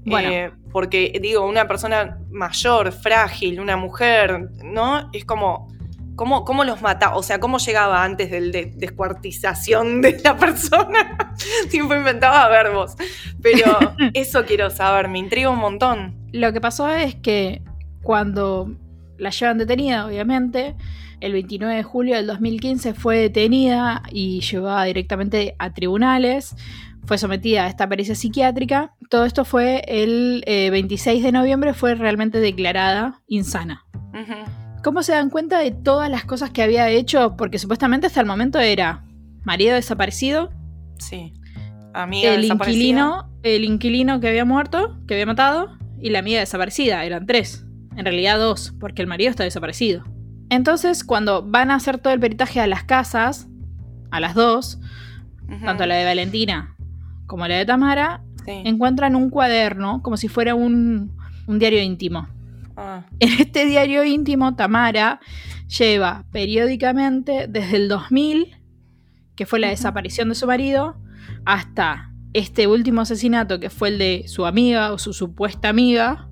[0.05, 0.29] Bueno.
[0.29, 5.09] Eh, porque digo, una persona mayor, frágil, una mujer, ¿no?
[5.13, 5.67] Es como
[6.15, 7.15] ¿Cómo, ¿Cómo los mata?
[7.15, 11.35] O sea, ¿cómo llegaba antes del de descuartización de la persona?
[11.69, 12.95] Siempre inventaba verbos.
[13.41, 13.77] Pero
[14.13, 16.15] eso quiero saber, me intriga un montón.
[16.31, 17.61] Lo que pasó es que
[18.03, 18.75] cuando
[19.17, 20.75] la llevan detenida, obviamente,
[21.19, 26.55] el 29 de julio del 2015 fue detenida y llevada directamente a tribunales.
[27.05, 28.93] Fue sometida a esta pericia psiquiátrica.
[29.09, 33.83] Todo esto fue el 26 eh, de noviembre, fue realmente declarada insana.
[34.83, 37.35] ¿Cómo se dan cuenta de todas las cosas que había hecho?
[37.37, 39.05] Porque supuestamente hasta el momento era
[39.43, 40.51] marido desaparecido.
[40.97, 41.33] Sí.
[41.93, 47.05] Amiga el inquilino, el inquilino que había muerto, que había matado, y la amiga desaparecida.
[47.05, 47.65] Eran tres.
[47.95, 50.03] En realidad dos, porque el marido está desaparecido.
[50.49, 53.47] Entonces, cuando van a hacer todo el peritaje a las casas,
[54.11, 54.79] a las dos,
[55.63, 56.75] tanto la de Valentina
[57.25, 61.15] como la de Tamara, encuentran un cuaderno como si fuera un,
[61.47, 62.27] un diario íntimo.
[62.75, 63.05] Ah.
[63.19, 65.19] En este diario íntimo, Tamara
[65.67, 68.55] lleva periódicamente desde el 2000,
[69.35, 70.95] que fue la desaparición de su marido,
[71.45, 76.29] hasta este último asesinato, que fue el de su amiga o su supuesta amiga.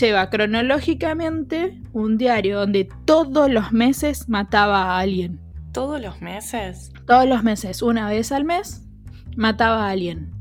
[0.00, 5.40] Lleva cronológicamente un diario donde todos los meses mataba a alguien.
[5.72, 6.92] ¿Todos los meses?
[7.06, 8.86] Todos los meses, una vez al mes,
[9.36, 10.32] mataba a alguien.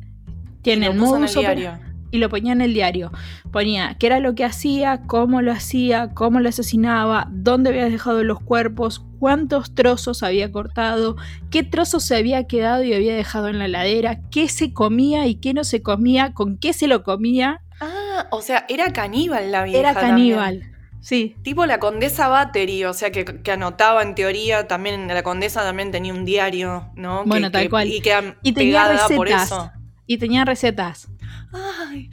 [0.62, 0.99] Tiene el
[1.34, 3.12] diario y lo ponía en el diario.
[3.52, 8.24] Ponía qué era lo que hacía, cómo lo hacía, cómo lo asesinaba, dónde había dejado
[8.24, 11.15] los cuerpos, cuántos trozos había cortado,
[11.52, 15.36] qué trozos se había quedado y había dejado en la ladera, qué se comía y
[15.36, 17.62] qué no se comía, con qué se lo comía.
[17.82, 19.80] Ah, o sea, era caníbal la vieja.
[19.80, 20.63] Era caníbal.
[21.02, 21.36] Sí.
[21.43, 26.13] Tipo la condesa Battery, o sea, que, anotaba en teoría, también la condesa también tenía
[26.13, 27.24] un diario, ¿no?
[27.26, 27.88] Bueno, tal cual.
[27.88, 29.15] Y, que y tenía recetas.
[29.15, 29.72] Por eso.
[30.10, 31.08] Y tenía recetas
[31.54, 32.10] ay,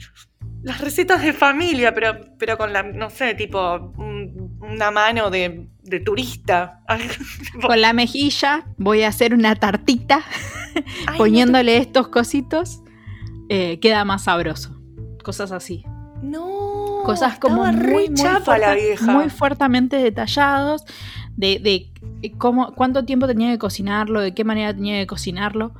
[0.63, 5.67] las recetas de familia, pero, pero con la, no sé, tipo una mano de,
[6.03, 6.81] turista.
[7.65, 10.23] con la mejilla voy a hacer una tartita
[11.17, 12.81] poniéndole estos cositos,
[13.49, 14.79] eh, queda más sabroso.
[15.23, 15.83] Cosas así.
[16.21, 17.01] No.
[17.05, 20.83] Cosas como muy, muy, fuertemente detallados
[21.37, 25.73] de, de cómo, cuánto tiempo tenía que cocinarlo, de qué manera tenía que cocinarlo.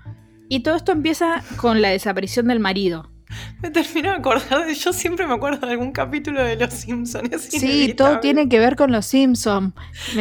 [0.49, 3.11] Y todo esto empieza con la desaparición del marido.
[3.61, 4.73] Me termino de acordar de.
[4.73, 7.43] Yo siempre me acuerdo de algún capítulo de Los Simpsons.
[7.49, 9.73] Sí, todo tiene que ver con Los Simpsons.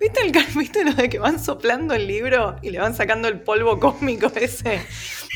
[0.00, 3.78] ¿Viste el capítulo de que van soplando el libro y le van sacando el polvo
[3.78, 4.82] cósmico ese?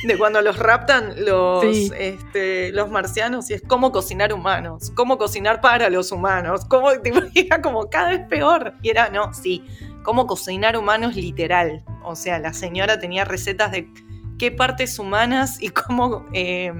[0.05, 1.64] De cuando los raptan los,
[1.99, 6.90] este, los marcianos y es cómo cocinar humanos, cómo cocinar para los humanos, cómo,
[7.35, 8.75] era como cada vez peor.
[8.83, 9.64] Y era, no, sí,
[10.03, 11.83] cómo cocinar humanos literal.
[12.05, 13.88] O sea, la señora tenía recetas de
[14.38, 16.72] qué partes humanas y cómo, eh,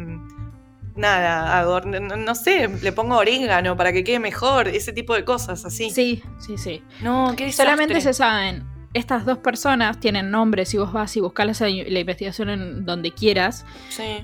[0.97, 5.91] nada, no, sé, le pongo orégano para que quede mejor, ese tipo de cosas así.
[5.91, 6.83] Sí, sí, sí.
[7.03, 8.65] No, qué Solamente se saben,
[8.95, 13.65] estas dos personas tienen nombres y vos vas y buscas la, investigación en donde quieras.
[13.89, 14.23] Sí.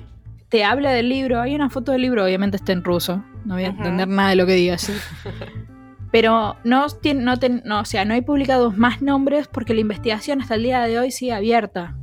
[0.48, 3.64] Te habla del libro, hay una foto del libro, obviamente está en ruso, no voy
[3.64, 4.90] a entender nada de lo que digas.
[6.12, 10.56] Pero no, no, no, o sea, no hay publicados más nombres porque la investigación hasta
[10.56, 11.96] el día de hoy sigue abierta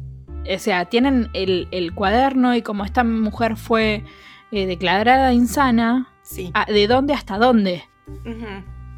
[0.53, 4.03] o sea, tienen el, cuaderno y como esta mujer fue
[4.51, 6.09] eh, declarada insana,
[6.53, 7.83] ah, ¿de dónde hasta dónde?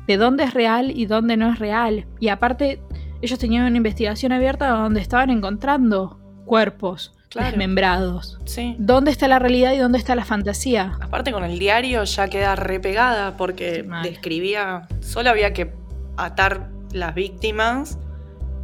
[0.08, 2.08] ¿De dónde es real y dónde no es real?
[2.20, 2.82] Y aparte,
[3.22, 8.40] ellos tenían una investigación abierta donde estaban encontrando cuerpos desmembrados.
[8.46, 8.76] Sí.
[8.78, 10.98] ¿Dónde está la realidad y dónde está la fantasía?
[11.02, 15.74] Aparte con el diario ya queda repegada porque describía, solo había que
[16.18, 17.98] atar las víctimas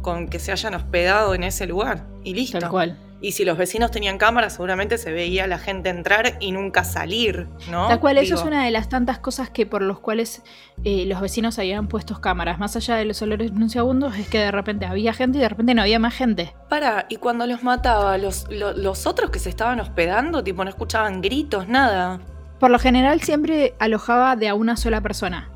[0.08, 2.58] con que se hayan hospedado en ese lugar y listo.
[2.58, 2.98] Tal cual.
[3.20, 7.48] Y si los vecinos tenían cámaras, seguramente se veía la gente entrar y nunca salir,
[7.68, 7.88] ¿no?
[7.88, 10.42] Tal cual, eso es una de las tantas cosas que por los cuales
[10.84, 12.58] eh, los vecinos habían puesto cámaras.
[12.58, 15.74] Más allá de los olores segundos es que de repente había gente y de repente
[15.74, 16.54] no había más gente.
[16.70, 21.20] Para, y cuando los mataba, los, los otros que se estaban hospedando, tipo, no escuchaban
[21.20, 22.20] gritos, nada.
[22.60, 25.50] Por lo general siempre alojaba de a una sola persona.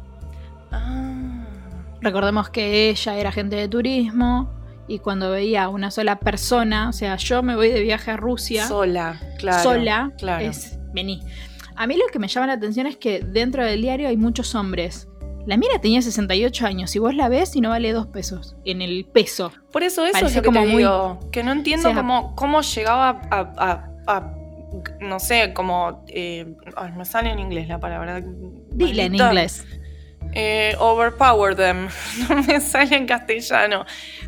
[0.73, 1.02] Ah.
[2.03, 4.51] Recordemos que ella era agente de turismo
[4.88, 8.17] y cuando veía a una sola persona, o sea, yo me voy de viaje a
[8.17, 8.67] Rusia.
[8.67, 9.62] Sola, claro.
[9.62, 10.45] Sola, claro.
[10.45, 11.23] es vení.
[11.77, 14.55] A mí lo que me llama la atención es que dentro del diario hay muchos
[14.57, 15.09] hombres.
[15.47, 18.83] La mira tenía 68 años y vos la ves y no vale dos pesos en
[18.83, 19.53] el peso.
[19.73, 20.85] Por eso eso es como muy...
[21.31, 24.33] que no entiendo cómo, cómo llegaba a,
[25.01, 26.05] no sé, como...
[26.09, 26.55] Eh,
[26.97, 28.23] me sale en inglés la palabra.
[28.73, 29.65] Dile en inglés
[30.33, 31.88] eh, overpower them,
[32.29, 33.85] no me sale en castellano,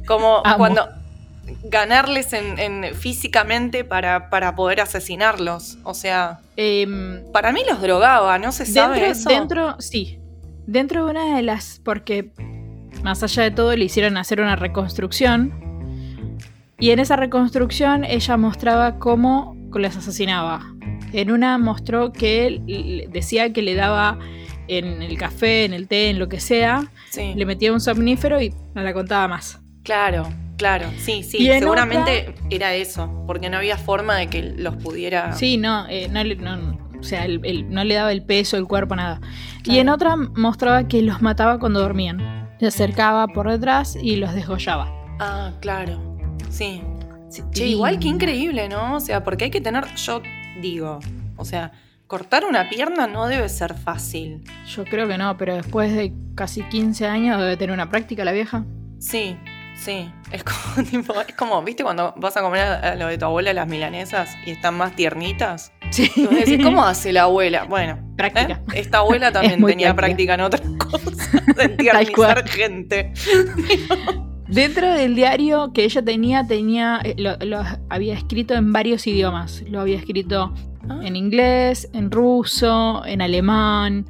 [0.06, 0.88] como cuando
[1.64, 8.52] ganarles en, físicamente para, para, poder asesinarlos, o sea, em, para mí los drogaba, no
[8.52, 9.28] se sabe dentro, eso.
[9.28, 10.18] Dentro, sí,
[10.66, 12.30] dentro de una de las, porque
[13.04, 15.52] más allá de todo, le hicieron hacer una reconstrucción.
[16.78, 20.62] Y en esa reconstrucción ella mostraba cómo las asesinaba.
[21.12, 24.18] En una mostró que él decía que le daba
[24.68, 28.54] en el café, en el té, en lo que sea, le metía un somnífero y
[28.74, 29.60] no la contaba más.
[29.82, 35.34] Claro, claro, sí, sí, seguramente era eso, porque no había forma de que los pudiera...
[35.34, 39.20] Sí, no, eh, no, o sea, no le daba el peso, el cuerpo, nada.
[39.64, 42.48] Y en otra mostraba que los mataba cuando dormían.
[42.58, 44.90] Se acercaba por detrás y los desgollaba.
[45.20, 46.16] Ah, claro,
[46.48, 46.82] sí.
[47.52, 48.94] Che, igual que increíble, ¿no?
[48.94, 50.22] O sea, porque hay que tener, yo
[50.60, 51.00] digo,
[51.36, 51.72] o sea,
[52.06, 54.42] cortar una pierna no debe ser fácil.
[54.66, 58.32] Yo creo que no, pero después de casi 15 años debe tener una práctica la
[58.32, 58.64] vieja.
[58.98, 59.36] Sí,
[59.76, 60.10] sí.
[60.30, 63.52] Es como, tipo, es como ¿viste cuando vas a comer a lo de tu abuela
[63.52, 65.72] las milanesas y están más tiernitas?
[65.90, 66.10] Sí.
[66.62, 67.64] ¿cómo hace la abuela?
[67.64, 68.60] Bueno, práctica.
[68.72, 68.80] ¿eh?
[68.80, 71.16] Esta abuela también tenía práctica en otras cosas,
[71.56, 73.12] de tiernizar gente.
[74.48, 79.62] Dentro del diario que ella tenía, tenía eh, lo, había escrito en varios idiomas.
[79.68, 80.54] Lo había escrito
[80.88, 81.00] ah.
[81.02, 84.06] en inglés, en ruso, en alemán.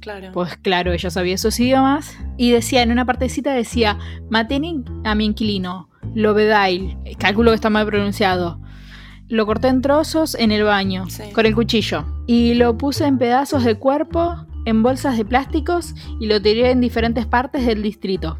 [0.00, 0.32] Claro.
[0.32, 2.16] Pues claro, ella sabía esos idiomas.
[2.36, 3.98] Y decía, en una partecita decía,
[4.30, 4.60] maté
[5.04, 6.96] a mi inquilino, Lobedail.
[7.18, 8.60] Cálculo que está mal pronunciado.
[9.28, 12.04] Lo corté en trozos en el baño, con el cuchillo.
[12.26, 14.34] Y lo puse en pedazos de cuerpo,
[14.66, 18.38] en bolsas de plásticos, y lo tiré en diferentes partes del distrito.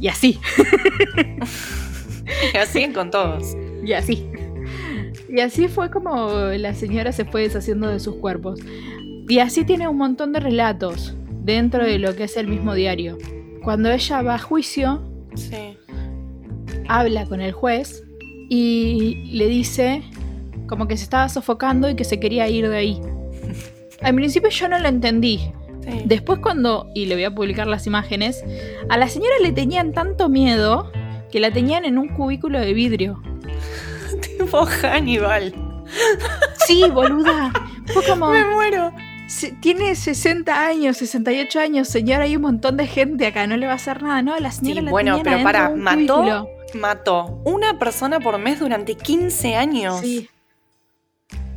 [0.00, 0.38] Y así.
[2.54, 3.56] y así con todos.
[3.84, 4.26] Y así.
[5.28, 8.60] Y así fue como la señora se fue deshaciendo de sus cuerpos.
[9.28, 13.18] Y así tiene un montón de relatos dentro de lo que es el mismo diario.
[13.62, 15.02] Cuando ella va a juicio,
[16.88, 18.04] habla con el juez
[18.48, 20.02] y le dice
[20.66, 23.00] como que se estaba sofocando y que se quería ir de ahí.
[24.02, 25.52] Al principio yo no lo entendí,
[26.04, 28.44] Después cuando, y le voy a publicar las imágenes,
[28.88, 30.90] a la señora le tenían tanto miedo
[31.30, 33.22] que la tenían en un cubículo de vidrio.
[34.48, 35.54] Tipo Hannibal.
[36.66, 37.52] Sí, boluda.
[37.92, 38.30] Fue como...
[38.32, 38.92] Me muero.
[39.60, 43.72] tiene 60 años, 68 años, señora, hay un montón de gente acá, no le va
[43.72, 44.38] a hacer nada, ¿no?
[44.38, 50.00] La señora sí, bueno, pero para, mató, mató una persona por mes durante 15 años.
[50.00, 50.28] Sí.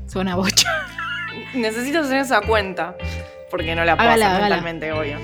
[0.05, 0.69] Es una bocha.
[1.53, 2.97] Necesito hacer esa cuenta.
[3.49, 5.17] Porque no la puedo hacer mentalmente, obvio.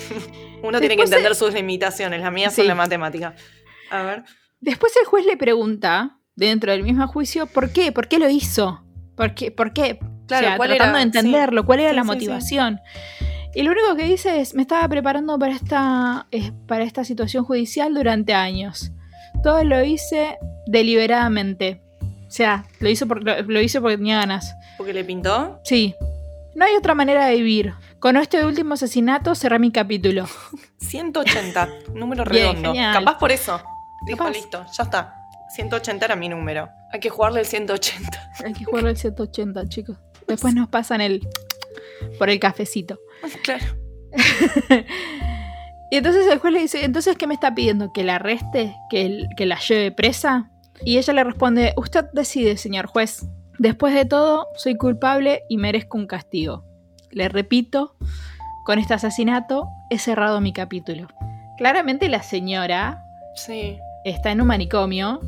[0.62, 3.34] Uno tiene que entender sus limitaciones, las mías son la matemática.
[3.90, 4.24] A ver.
[4.60, 7.92] Después el juez le pregunta, dentro del mismo juicio, ¿por qué?
[7.92, 8.82] ¿Por qué lo hizo?
[9.16, 9.50] ¿Por qué?
[9.50, 9.98] ¿Por qué?
[10.26, 12.80] Claro, ¿cuál tratando de entenderlo, cuál era la motivación.
[13.54, 16.26] Y lo único que dice es, me estaba preparando para esta,
[16.66, 18.92] para esta situación judicial durante años.
[19.42, 21.82] Todo lo hice deliberadamente.
[22.00, 24.54] O sea, lo hizo, por, lo hizo porque tenía ganas.
[24.78, 25.60] ¿Porque le pintó?
[25.64, 25.94] Sí,
[26.54, 27.74] no hay otra manera de vivir.
[27.98, 30.26] Con este último asesinato cerré mi capítulo.
[30.78, 32.72] 180, número redondo.
[32.72, 33.60] Capaz por eso.
[34.06, 35.21] Dijo, listo, ya está.
[35.54, 36.70] 180 era mi número.
[36.90, 38.32] Hay que jugarle el 180.
[38.44, 39.98] Hay que jugarle el 180, chicos.
[40.26, 41.26] Después nos pasan el
[42.18, 42.98] por el cafecito.
[43.44, 43.64] Claro.
[45.90, 47.92] y entonces el juez le dice, ¿entonces qué me está pidiendo?
[47.92, 48.74] ¿Que la arreste?
[48.90, 50.50] ¿Que, que la lleve presa?
[50.84, 53.26] Y ella le responde, usted decide, señor juez.
[53.58, 56.64] Después de todo, soy culpable y merezco un castigo.
[57.10, 57.96] Le repito,
[58.64, 61.08] con este asesinato he cerrado mi capítulo.
[61.58, 63.04] Claramente la señora
[63.36, 63.78] sí.
[64.04, 65.20] está en un manicomio,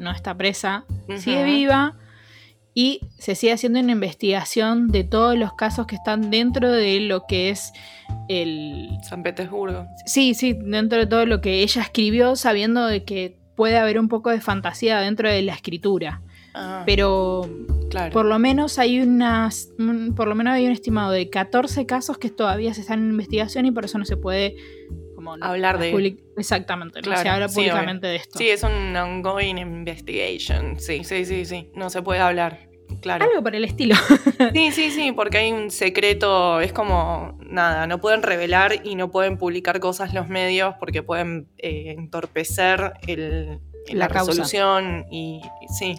[0.00, 0.84] no está presa,
[1.18, 1.94] sigue viva
[2.74, 7.26] y se sigue haciendo una investigación de todos los casos que están dentro de lo
[7.26, 7.72] que es
[8.28, 8.88] el...
[9.08, 9.86] San Petersburgo.
[10.06, 14.08] Sí, sí, dentro de todo lo que ella escribió, sabiendo de que puede haber un
[14.08, 16.22] poco de fantasía dentro de la escritura.
[16.52, 16.82] Ah.
[16.84, 17.48] pero
[18.12, 19.70] por lo menos hay unas,
[20.16, 23.66] por lo menos hay un estimado de 14 casos que todavía se están en investigación
[23.66, 24.56] y por eso no se puede
[25.40, 28.38] hablar de exactamente, no se habla públicamente de esto.
[28.38, 30.78] Sí, es un ongoing investigation.
[30.80, 32.70] Sí, sí, sí, sí, no se puede hablar.
[33.00, 33.24] Claro.
[33.24, 33.94] Algo por el estilo.
[34.52, 39.10] Sí, sí, sí, porque hay un secreto, es como nada, no pueden revelar y no
[39.10, 43.60] pueden publicar cosas los medios porque pueden eh, entorpecer el,
[43.92, 45.40] la, resolución y,
[45.78, 45.96] sí.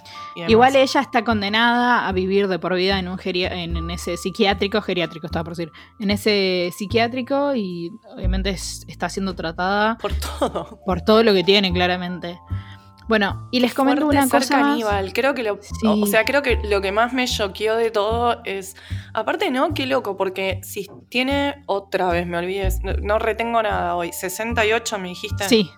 [0.47, 5.25] Igual ella está condenada a vivir de por vida en un en, ese psiquiátrico, geriátrico
[5.25, 10.79] estaba por decir, en ese psiquiátrico y obviamente está siendo tratada por todo.
[10.85, 12.39] Por todo lo que tiene, claramente.
[13.11, 15.11] Bueno, y les comento una cosa caníbal.
[15.11, 18.77] Creo que lo, o sea, creo que lo que más me choqueó de todo es,
[19.13, 23.95] aparte no, qué loco, porque si tiene otra vez, me olvidé, no, no retengo nada
[23.97, 25.49] hoy, 68 me dijiste.
[25.49, 25.69] Sí,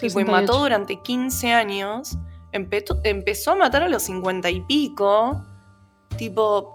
[0.00, 2.18] y mató durante 15 años.
[2.52, 5.42] empezó a matar a los 50 y pico.
[6.16, 6.74] Tipo.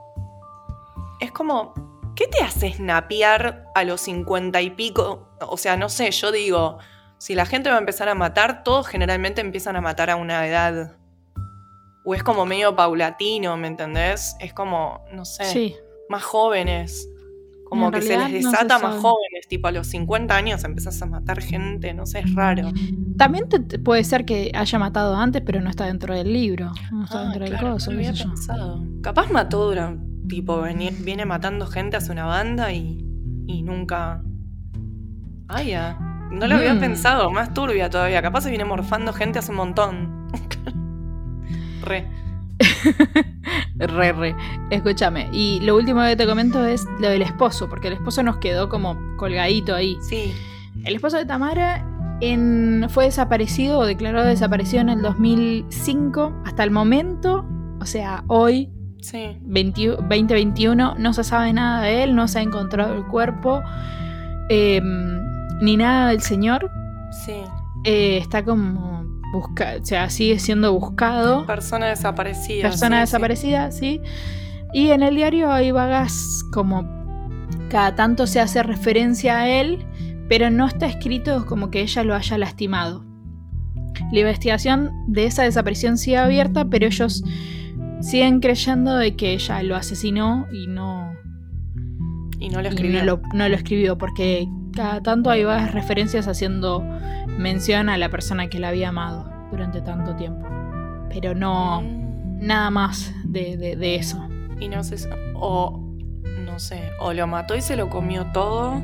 [1.19, 1.73] Es como.
[2.15, 5.30] ¿Qué te hace snapear a los 50 y pico?
[5.41, 6.80] O sea, no sé, yo digo.
[7.19, 10.47] si la gente va a empezar a matar, todos generalmente empiezan a matar a una
[10.47, 10.95] edad.
[12.06, 14.36] O es como medio paulatino, ¿me entendés?
[14.39, 15.75] Es como, no sé, Sí.
[16.10, 17.10] más jóvenes.
[17.69, 20.63] Como que se les realidad no se desata más jóvenes, tipo a los 50 años
[20.63, 22.71] empezás a matar gente, no sé, es raro.
[23.17, 26.71] También te- puede ser que haya matado antes, pero no está dentro del libro.
[26.91, 28.84] No está Ah, dentro del claro, coso, no había pensado.
[29.01, 33.06] Capaz mató durante, tipo, viene matando gente hace una banda y,
[33.47, 34.21] y nunca...
[35.47, 35.97] Ah, ya.
[36.32, 36.80] No lo había Mm.
[36.80, 38.21] pensado, más turbia todavía.
[38.21, 40.27] Capaz se viene morfando gente hace un montón.
[41.82, 42.06] Re.
[43.76, 44.36] Re, re.
[44.70, 45.30] Escúchame.
[45.32, 48.70] Y lo último que te comento es lo del esposo, porque el esposo nos quedó
[48.70, 49.98] como colgadito ahí.
[50.02, 50.34] Sí.
[50.84, 51.86] El esposo de Tamara
[52.22, 56.34] en- fue desaparecido o declarado desaparecido en el 2005.
[56.46, 57.46] Hasta el momento,
[57.80, 58.70] o sea, hoy,
[59.02, 59.38] Sí.
[59.42, 63.62] 20 2021, no se sabe nada de él, no se ha encontrado el cuerpo,
[64.50, 64.82] eh,
[65.62, 66.70] ni nada del señor.
[67.26, 67.36] Sí.
[67.84, 68.97] Eh, está como
[69.32, 71.46] busca, o sea, sigue siendo buscado.
[71.46, 72.70] Persona desaparecida.
[72.70, 74.02] Persona sí, desaparecida, sí.
[74.74, 76.86] Y en el diario hay vagas como
[77.70, 79.86] cada tanto se hace referencia a él,
[80.30, 83.06] pero no está escrito como que ella lo haya lastimado.
[84.12, 87.24] La investigación de esa desaparición sigue abierta, pero ellos
[88.02, 91.13] siguen creyendo de que ella lo asesinó y no,
[92.40, 93.00] Y no lo escribió.
[93.00, 96.82] no lo, no lo escribió, porque cada tanto hay varias referencias haciendo
[97.38, 100.48] mención a la persona que la había amado durante tanto tiempo.
[101.10, 104.26] Pero no, nada más de, de- de eso.
[104.60, 104.98] Y no sé,
[105.36, 105.84] o
[106.46, 108.80] no sé, o lo mató y se lo comió todo.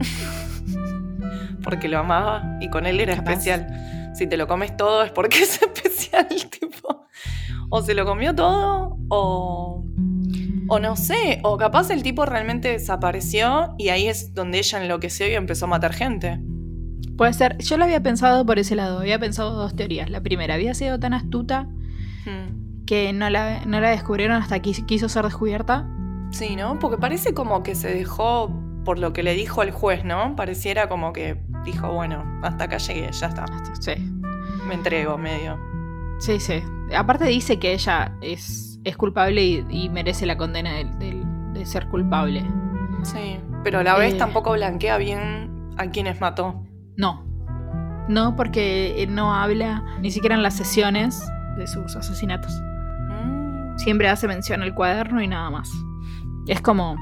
[1.62, 3.32] porque lo amaba y con él era Capaz.
[3.32, 4.10] especial.
[4.14, 7.06] Si te lo comes todo es porque es especial, tipo.
[7.68, 9.84] O se lo comió todo, o.
[10.72, 15.26] O no sé, o capaz el tipo realmente desapareció y ahí es donde ella enloqueció
[15.28, 16.40] y empezó a matar gente.
[17.16, 20.08] Puede ser, yo lo había pensado por ese lado, había pensado dos teorías.
[20.10, 21.66] La primera, había sido tan astuta
[22.24, 22.84] Hmm.
[22.86, 25.88] que no la, no la descubrieron hasta que quiso ser descubierta.
[26.30, 26.78] Sí, ¿no?
[26.78, 28.50] Porque parece como que se dejó
[28.84, 30.36] por lo que le dijo el juez, ¿no?
[30.36, 33.46] Pareciera como que dijo, bueno, hasta acá llegué, ya está.
[33.80, 33.92] Sí,
[34.68, 35.58] Me entrego medio.
[36.20, 36.62] sí, sí.
[36.94, 41.20] Aparte dice que ella es, es culpable y, y merece la condena de,
[41.66, 42.42] ser culpable.
[43.02, 43.38] Sí.
[43.64, 44.18] Pero a la vez Eh.
[44.18, 46.64] tampoco blanquea bien a quienes mató.
[46.96, 47.24] No.
[48.08, 51.22] No, porque él no habla ni siquiera en las sesiones
[51.58, 52.52] de sus asesinatos.
[53.10, 55.70] Mm, Siempre hace mención al cuaderno y nada más.
[56.46, 56.96] Es como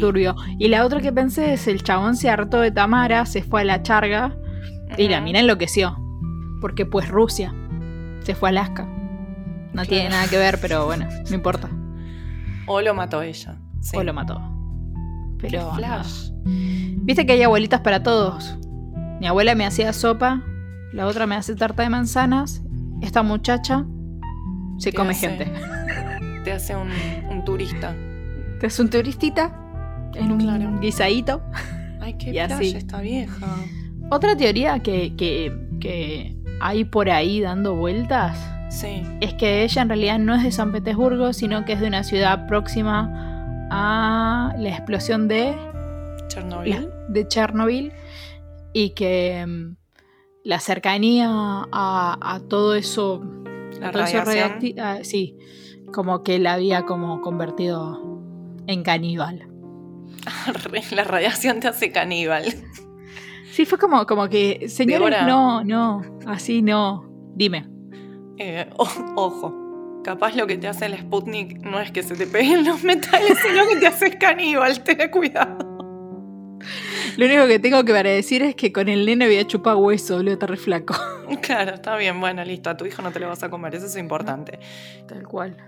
[0.00, 0.34] turbio.
[0.58, 3.64] Y la otra que pensé es el chabón se hartó de Tamara, se fue a
[3.64, 4.34] la charga
[4.96, 5.96] y la mina enloqueció.
[6.62, 7.54] Porque pues Rusia
[8.20, 8.88] se fue a Alaska.
[9.68, 9.88] No Claro.
[9.88, 11.68] tiene nada que ver, pero bueno, no importa.
[12.66, 13.56] O lo mató ella.
[13.80, 13.96] Sí.
[13.96, 14.40] O lo mató.
[15.40, 16.30] Pero flash.
[16.44, 18.58] Viste que hay abuelitas para todos.
[19.20, 20.42] Mi abuela me hacía sopa,
[20.92, 22.62] la otra me hace tarta de manzanas,
[23.02, 23.84] esta muchacha
[24.78, 25.52] se Te come hace- gente.
[26.44, 26.88] Te hace un,
[27.30, 27.94] un turista.
[28.60, 29.52] Te hace un turistita
[30.14, 30.78] en un Claro.
[30.80, 31.42] guisadito.
[32.00, 32.74] Ay, qué Y así.
[32.76, 33.46] esta vieja.
[34.10, 38.38] Otra teoría que, que, que hay por ahí dando vueltas
[38.70, 39.02] Sí.
[39.20, 42.04] es que ella en realidad no es de San Petersburgo, sino que es de una
[42.04, 43.10] ciudad próxima
[43.70, 45.54] a la explosión de,
[46.28, 46.88] Chernobyl.
[47.08, 47.92] de Chernobyl
[48.72, 49.76] y que mm,
[50.44, 53.22] la cercanía a, a todo eso,
[53.80, 54.24] La a todo eso
[55.02, 55.36] sí,
[55.92, 58.20] como que la había como convertido
[58.66, 59.48] en caníbal.
[60.92, 62.44] La radiación te hace caníbal.
[63.52, 67.10] Sí, fue como, como que, señores, no, no, así no.
[67.34, 67.77] Dime.
[68.38, 72.26] Eh, o- ojo, capaz lo que te hace el Sputnik no es que se te
[72.26, 75.58] peguen los metales, sino que te haces caníbal, ten cuidado.
[77.16, 80.16] Lo único que tengo que para decir es que con el nene había chupado hueso,
[80.16, 80.94] boludo, está re flaco.
[81.42, 83.84] Claro, está bien, bueno, listo, a tu hijo no te lo vas a comer, eso
[83.84, 84.58] es importante.
[85.06, 85.58] Tal cual.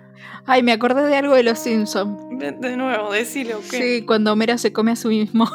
[0.46, 2.18] Ay, me acordé de algo de los Simpsons.
[2.38, 3.98] De, de nuevo, decile o qué.
[3.98, 5.46] Sí, cuando Homero se come a sí mismo.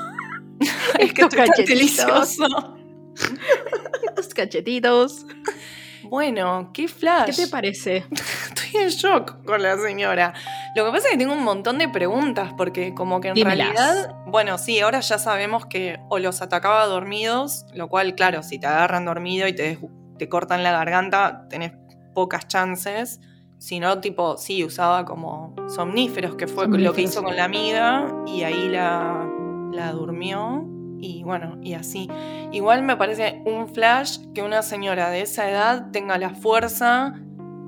[0.99, 2.45] es que estos esto es delicioso.
[4.15, 5.25] Los cachetitos.
[6.09, 7.25] Bueno, qué flash.
[7.35, 8.05] ¿Qué te parece?
[8.11, 10.33] Estoy en shock con la señora.
[10.75, 13.73] Lo que pasa es que tengo un montón de preguntas, porque como que en Dímelas.
[13.73, 18.59] realidad, bueno, sí, ahora ya sabemos que o los atacaba dormidos, lo cual, claro, si
[18.59, 19.79] te agarran dormido y te,
[20.17, 21.73] te cortan la garganta, tenés
[22.13, 23.19] pocas chances.
[23.57, 28.13] Si no, tipo, sí, usaba como somníferos, que fue lo que hizo con la amiga,
[28.27, 29.25] y ahí la,
[29.71, 30.65] la durmió,
[31.05, 32.09] y bueno, y así.
[32.51, 37.21] Igual me parece un flash que una señora de esa edad tenga la fuerza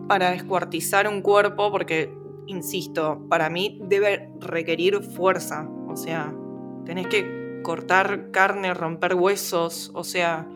[0.08, 2.14] para descuartizar un cuerpo, porque,
[2.48, 5.70] insisto, para mí debe requerir fuerza.
[5.88, 6.34] O sea,
[6.86, 10.48] tenés que cortar carne, romper huesos, o sea,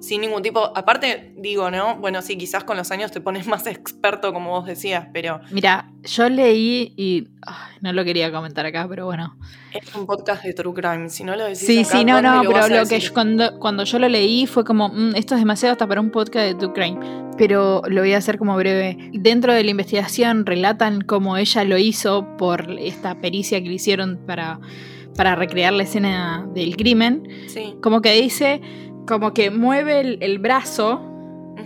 [0.00, 0.72] sin ningún tipo.
[0.76, 1.96] Aparte, digo, ¿no?
[1.96, 5.40] Bueno, sí, quizás con los años te pones más experto, como vos decías, pero.
[5.50, 7.28] Mira, yo leí y.
[7.46, 9.36] ay, no lo quería comentar acá, pero bueno.
[9.72, 11.08] Es un podcast de True Crime.
[11.10, 11.60] Si no lo decís.
[11.60, 14.08] Sí, acá, sí, no, ¿dónde no, lo pero lo que yo- cuando, cuando yo lo
[14.08, 16.98] leí fue como, "Mm, esto es demasiado hasta para un podcast de True Crime.
[17.38, 18.98] Pero lo voy a hacer como breve.
[19.12, 24.18] Dentro de la investigación relatan cómo ella lo hizo por esta pericia que le hicieron
[24.26, 24.60] para,
[25.16, 27.22] para recrear la escena del crimen.
[27.46, 27.76] Sí.
[27.80, 28.60] Como que dice,
[29.06, 31.00] como que mueve el, el brazo.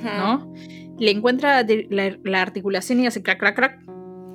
[0.02, 0.52] ¿no?
[0.98, 3.80] Le encuentra la, la- la articulación y hace crack, crack, crack.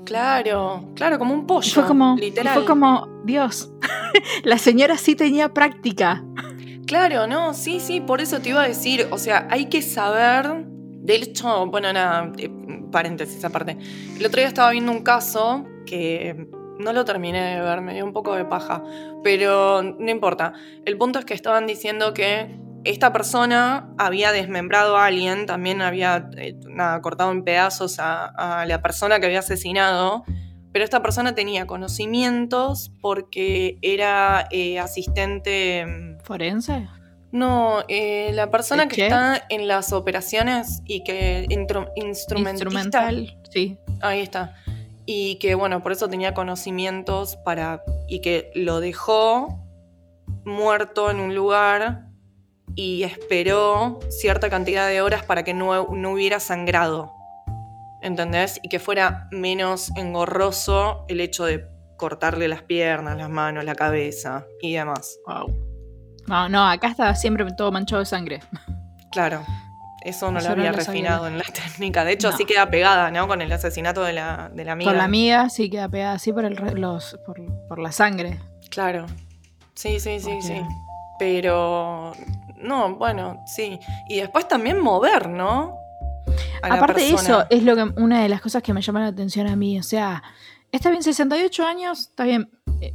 [0.05, 1.67] Claro, claro, como un pollo.
[1.67, 2.53] Y fue como, literal.
[2.55, 3.71] fue como, Dios,
[4.43, 6.23] la señora sí tenía práctica.
[6.87, 10.65] Claro, no, sí, sí, por eso te iba a decir, o sea, hay que saber,
[10.65, 12.49] de hecho, bueno, nada, eh,
[12.91, 13.77] paréntesis aparte,
[14.17, 16.47] el otro día estaba viendo un caso que
[16.79, 18.81] no lo terminé de ver, me dio un poco de paja,
[19.23, 20.53] pero no importa,
[20.85, 26.29] el punto es que estaban diciendo que esta persona había desmembrado a alguien, también había
[26.37, 30.23] eh, nada, cortado en pedazos a, a la persona que había asesinado,
[30.71, 35.85] pero esta persona tenía conocimientos porque era eh, asistente...
[35.85, 36.87] mm, ¿Forense?
[37.31, 42.65] no, eh, la persona ¿El que está en las operaciones y que intro- instrumentista,
[43.11, 43.77] Instrumental, sí.
[44.01, 44.55] ahí está,
[45.05, 49.63] y que bueno, por eso tenía conocimientos para y que lo dejó
[50.45, 52.08] muerto en un lugar
[52.81, 57.13] y esperó cierta cantidad de horas para que no, no hubiera sangrado,
[58.01, 58.59] ¿entendés?
[58.63, 61.65] Y que fuera menos engorroso el hecho de
[61.97, 65.17] cortarle las piernas, las manos, la cabeza y demás.
[65.27, 65.53] Wow.
[66.27, 68.39] No, no, acá está siempre todo manchado de sangre.
[69.11, 69.41] Claro,
[70.05, 70.71] eso no lo no había sabía.
[70.85, 72.05] refinado en la técnica.
[72.05, 72.37] De hecho, No.
[72.37, 73.27] sí queda pegada, ¿no?
[73.27, 74.91] Con el asesinato de la, de la amiga.
[74.91, 78.39] Por la amiga sí queda pegada así por, el, re- los, por, por la sangre.
[78.69, 79.05] Claro.
[79.73, 80.61] Sí, sí, sí, sí.
[81.17, 82.13] Pero.
[82.59, 83.79] No, bueno, sí.
[84.07, 85.77] Y después también mover, ¿no?
[86.61, 89.07] A Aparte de eso, es lo que una de las cosas que me llama la
[89.07, 89.79] atención a mí.
[89.79, 90.21] O sea,
[90.71, 92.49] está bien, 68 años, está bien.
[92.81, 92.93] Eh,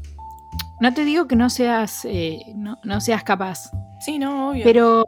[0.80, 4.64] No te digo que no seas, eh, no, no seas capaz, Sí, no, obvio.
[4.64, 5.04] pero.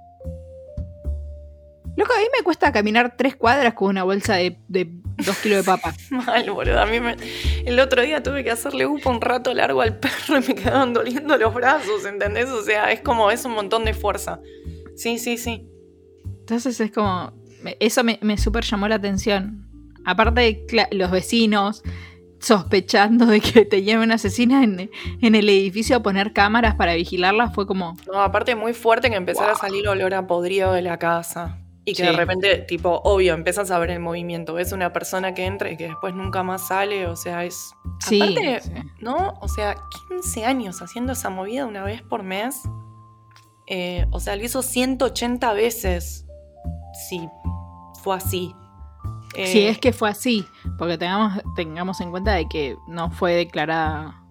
[1.96, 5.58] Loco, a mí me cuesta caminar tres cuadras con una bolsa de, de dos kilos
[5.58, 5.94] de papa.
[6.10, 6.80] Mal, boludo.
[6.80, 7.16] A mí me...
[7.64, 10.92] El otro día tuve que hacerle upa un rato largo al perro y me quedaban
[10.92, 12.48] doliendo los brazos, ¿entendés?
[12.50, 14.40] O sea, es como, es un montón de fuerza.
[14.96, 15.66] Sí, sí, sí.
[16.40, 17.32] Entonces es como.
[17.80, 19.68] Eso me, me súper llamó la atención.
[20.04, 21.82] Aparte de los vecinos
[22.38, 24.90] sospechando de que tenía una asesina en,
[25.20, 27.96] en el edificio a poner cámaras para vigilarla, fue como.
[28.06, 29.56] No, aparte muy fuerte que empezara Wow.
[29.56, 31.58] a salir olor a podrido de la casa.
[31.88, 32.16] Y que de Sí.
[32.16, 34.54] repente, tipo, obvio, empiezas a ver el movimiento.
[34.54, 37.06] Ves una persona que entra y que después nunca más sale.
[37.06, 37.72] O sea, es.
[38.00, 38.72] Sí, Aparte, sí.
[39.00, 39.34] ¿no?
[39.40, 39.76] O sea,
[40.08, 42.60] 15 años haciendo esa movida una vez por mes.
[43.68, 46.26] Eh, o sea, lo hizo 180 veces.
[47.08, 47.28] Si
[48.02, 48.52] fue así.
[49.36, 50.44] Eh, Si es que fue así,
[50.78, 54.22] porque tengamos, tengamos en cuenta de que no fue declarada,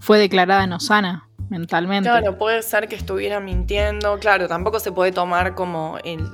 [0.00, 2.08] fue declarada no sana mentalmente.
[2.10, 4.18] Claro, puede ser que estuviera mintiendo.
[4.18, 6.28] Claro, tampoco se puede tomar como el.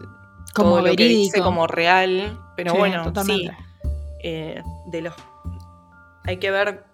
[0.57, 2.39] Como todo lo que dice como real.
[2.57, 3.51] Pero Sí, bueno, totalmente.
[3.83, 3.89] sí.
[4.25, 5.15] eh, de los.
[6.25, 6.85] Hay que ver.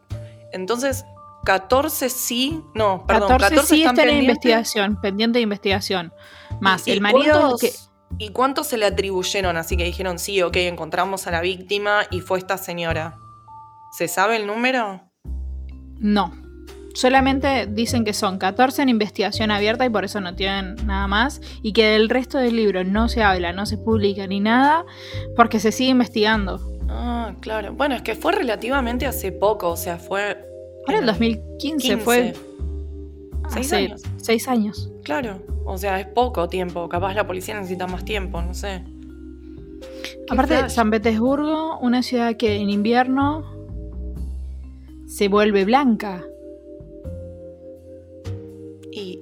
[0.53, 1.05] Entonces,
[1.45, 2.61] 14 sí.
[2.75, 6.13] No, perdón, 14, 14, sí están está en investigación, pendiente de investigación.
[6.61, 7.73] Más ¿Y el marido cuántos- que
[8.19, 9.57] ¿Y cuántos se le atribuyeron?
[9.57, 13.17] Así que dijeron, sí, ok, encontramos a la víctima y fue esta señora.
[13.97, 15.01] ¿Se sabe el número?
[15.99, 16.42] no.
[16.95, 21.41] Solamente dicen que son 14 en investigación abierta y por eso no tienen nada más.
[21.63, 24.85] Y que del resto del libro no se habla, no se publica ni nada,
[25.37, 26.61] porque se sigue investigando.
[26.89, 27.73] Ah, claro.
[27.73, 30.39] Bueno, es que fue relativamente hace poco, o sea, fue.
[30.87, 31.97] Ahora en 2015 15.
[31.99, 32.35] fue
[33.49, 34.03] Seis hace años.
[34.17, 34.91] seis años.
[35.05, 36.89] Claro, o sea, es poco tiempo.
[36.89, 38.85] Capaz la policía necesita más tiempo, no sé.
[40.31, 40.71] Aparte, flash.
[40.71, 43.45] San Petersburgo, una ciudad que en invierno
[45.07, 46.25] se vuelve blanca.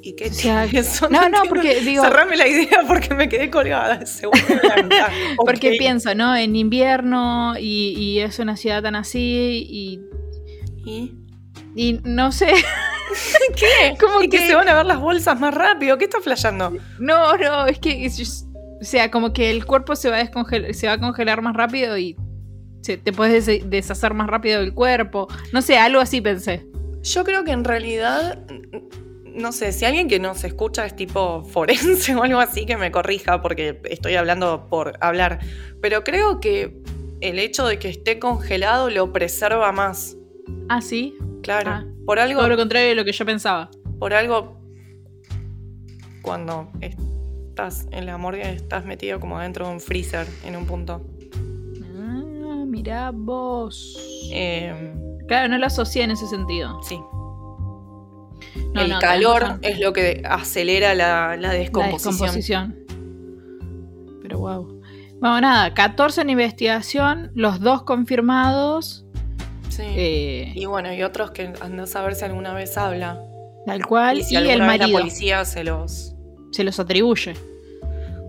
[0.03, 1.09] ¿Y, qué tiene eso?
[1.11, 4.05] no, no, porque digo- Cerrame la idea porque me quedé colgada.
[4.07, 5.11] Se vuelve blanca.
[5.37, 6.35] Porque pienso, ¿no?
[6.35, 10.01] En invierno y, y es una ciudad tan así y,
[10.85, 11.15] ¿Y
[11.77, 12.49] y no sé.
[13.57, 13.97] qué?
[14.01, 15.99] Como ¿Y que que- se van a ver las bolsas más rápido?
[15.99, 16.73] ¿Qué está flasheando?
[16.99, 18.09] No, no, es que.
[18.81, 21.55] o sea, como que el cuerpo se va a, descongel- se va a congelar más
[21.55, 22.17] rápido y
[22.83, 25.29] se- te puedes des- deshacer más rápido del cuerpo.
[25.53, 26.67] No sé, algo así pensé.
[27.03, 28.43] Yo creo que en realidad,
[29.35, 32.91] no sé, si alguien que nos escucha es tipo forense o algo así, que me
[32.91, 35.41] corrija porque estoy hablando por hablar,
[35.81, 36.83] pero creo que
[37.21, 40.17] el hecho de que esté congelado lo preserva más.
[40.69, 41.15] Ah, sí.
[41.43, 43.71] Claro, Ah, por algo, Todo lo contrario de lo que yo pensaba.
[43.99, 44.59] por algo,
[46.23, 47.03] cuando está
[47.51, 51.03] estás en la morgue, estás metido como dentro de un freezer en un punto.
[51.95, 53.99] Ah, mirá vos.
[54.33, 54.95] Eh,
[55.29, 56.81] Claro, no lo asocié en ese sentido.
[56.83, 56.99] sí.
[58.75, 62.77] No, el no, calor es lo que acelera la, la La descomposición.
[64.23, 64.81] Pero wow.
[65.21, 69.05] Bueno, nada, 14 en investigación, los dos confirmados.
[69.69, 69.83] Sí.
[69.85, 73.21] eh, Y bueno, y otros que andás a ver si alguna vez habla.
[73.67, 74.19] tal cual.
[74.19, 74.99] Y Y, si el vez la marido.
[74.99, 76.15] policía se los.
[76.53, 77.35] Se los atribuye.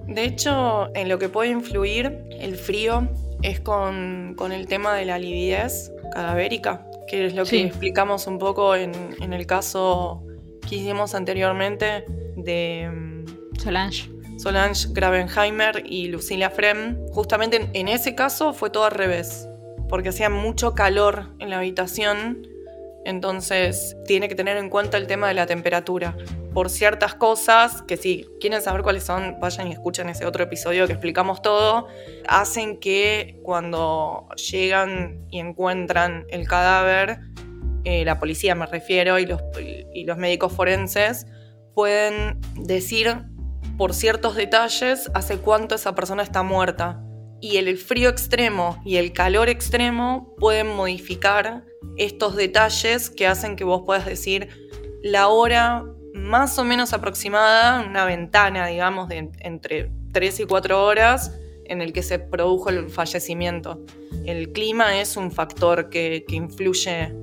[0.08, 3.08] De hecho, en lo que puede influir el frío
[3.44, 7.58] es con, con el tema de la lividez cadavérica, que es lo Sí.
[7.62, 8.92] que explicamos un poco en,
[9.22, 10.24] en el caso
[10.68, 14.10] que hicimos anteriormente de mm, Solange.
[14.38, 16.98] Solange Gravenheimer y Lucila Frem.
[17.12, 19.48] Justamente en, en ese caso fue todo al revés,
[19.88, 22.48] porque hacía mucho calor en la habitación,
[23.06, 26.16] entonces tiene que tener en cuenta el tema de la temperatura.
[26.54, 30.86] Por ciertas cosas, que si quieren saber cuáles son, vayan y escuchen ese otro episodio
[30.86, 31.88] que explicamos todo,
[32.28, 37.20] hacen que cuando llegan y encuentran el cadáver,
[37.86, 39.42] eh, la policía me refiero, y los,
[39.94, 41.26] y los médicos forenses,
[41.74, 43.16] pueden decir
[43.78, 47.02] por ciertos detalles hace cuánto esa persona está muerta.
[47.40, 51.64] Y el frío extremo y el calor extremo pueden modificar
[51.98, 54.50] estos detalles que hacen que vos puedas decir
[55.02, 55.84] la hora
[56.14, 61.36] más o menos aproximada, una ventana, digamos, de en- entre 3 y 4 horas
[61.66, 63.80] en el que se produjo el fallecimiento.
[64.26, 67.14] El clima es un factor que, que influye.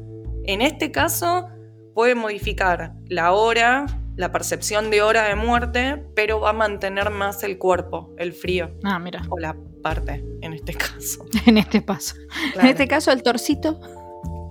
[0.44, 1.48] En este caso,
[1.94, 3.84] puede modificar la hora,
[4.16, 8.70] la percepción de hora de muerte, pero va a mantener más el cuerpo, el frío,
[8.84, 9.20] Ah, mira.
[9.28, 11.26] o la parte, en este caso.
[11.46, 12.14] En este paso.
[12.58, 13.78] En este caso, el torcito.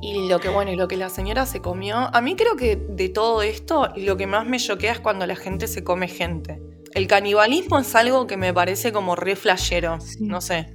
[0.02, 2.76] Y lo que bueno, y lo que la señora se comió, a mí creo que
[2.76, 6.62] de todo esto, lo que más me choquea es cuando la gente se come gente.
[6.94, 10.18] El canibalismo es algo que me parece como re flashero, Sí.
[10.22, 10.74] no sé.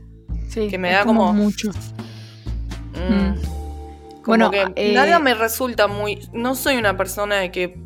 [0.48, 1.70] Sí, Que me da como- mucho.
[2.94, 3.14] Mm.
[3.14, 3.34] Mm.
[4.22, 6.28] Como Bueno, que eh, nada me resulta muy.
[6.32, 7.76] No soy una persona de que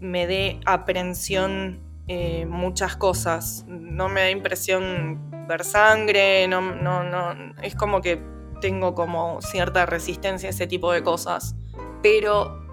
[0.00, 3.64] me dé aprehensión eh, muchas cosas.
[3.68, 7.54] No me da impresión ver sangre, no, no, no.
[7.62, 8.20] Es como que
[8.64, 11.54] tengo como cierta resistencia a ese tipo de cosas.
[12.02, 12.64] Pero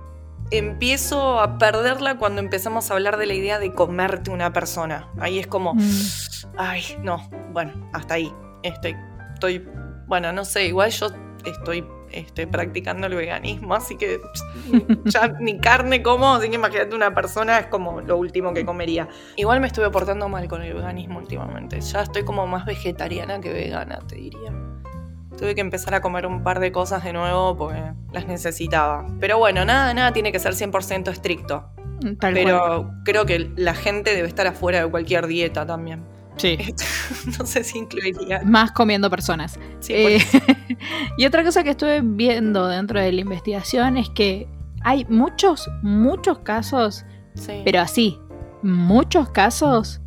[0.50, 5.10] empiezo a perderla cuando empezamos a hablar de la idea de comerte una persona.
[5.20, 5.74] Ahí es como.
[5.74, 5.82] Mm.
[6.56, 8.32] Ay, no, bueno, hasta ahí.
[8.64, 8.96] Estoy,
[9.34, 9.68] estoy,
[10.08, 11.08] bueno, no sé, igual yo
[11.44, 14.22] estoy este, practicando el veganismo, así que
[15.04, 19.10] ya ni carne como, así que imagínate una persona es como lo último que comería.
[19.36, 23.52] Igual me estuve portando mal con el veganismo últimamente, ya estoy como más vegetariana que
[23.52, 24.71] vegana, te diría.
[25.38, 29.08] Tuve que empezar a comer un par de cosas de nuevo porque las necesitaba.
[29.20, 31.70] Pero bueno, nada, nada tiene que ser 100% estricto.
[32.20, 32.34] Tal cual.
[32.34, 36.04] Pero creo que la gente debe estar afuera de cualquier dieta también.
[36.38, 36.58] Sí.
[37.40, 38.42] no sé si incluiría.
[38.44, 39.60] Más comiendo personas.
[39.80, 40.20] Sí, Eh,
[41.18, 44.48] y otra cosa que estuve viendo dentro de la investigación es que
[44.84, 47.06] hay muchos, muchos casos,
[47.36, 47.62] sí.
[47.64, 48.20] pero así,
[48.64, 50.02] muchos casos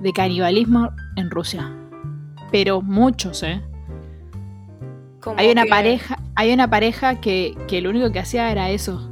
[0.00, 1.72] de canibalismo en Rusia.
[2.50, 3.62] Pero muchos, ¿eh?
[5.22, 8.70] Como Hay una que- pareja, hay una pareja que, que lo único que hacía era
[8.70, 9.08] eso.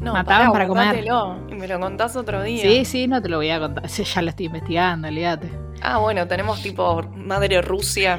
[0.00, 1.04] No, mataban para comer.
[1.50, 2.62] Y me lo contás otro día.
[2.62, 3.84] Sí, sí, no te lo voy a contar.
[4.14, 5.50] Ya lo estoy investigando, olvídate.
[5.82, 8.18] Ah, bueno, tenemos tipo Madre Rusia,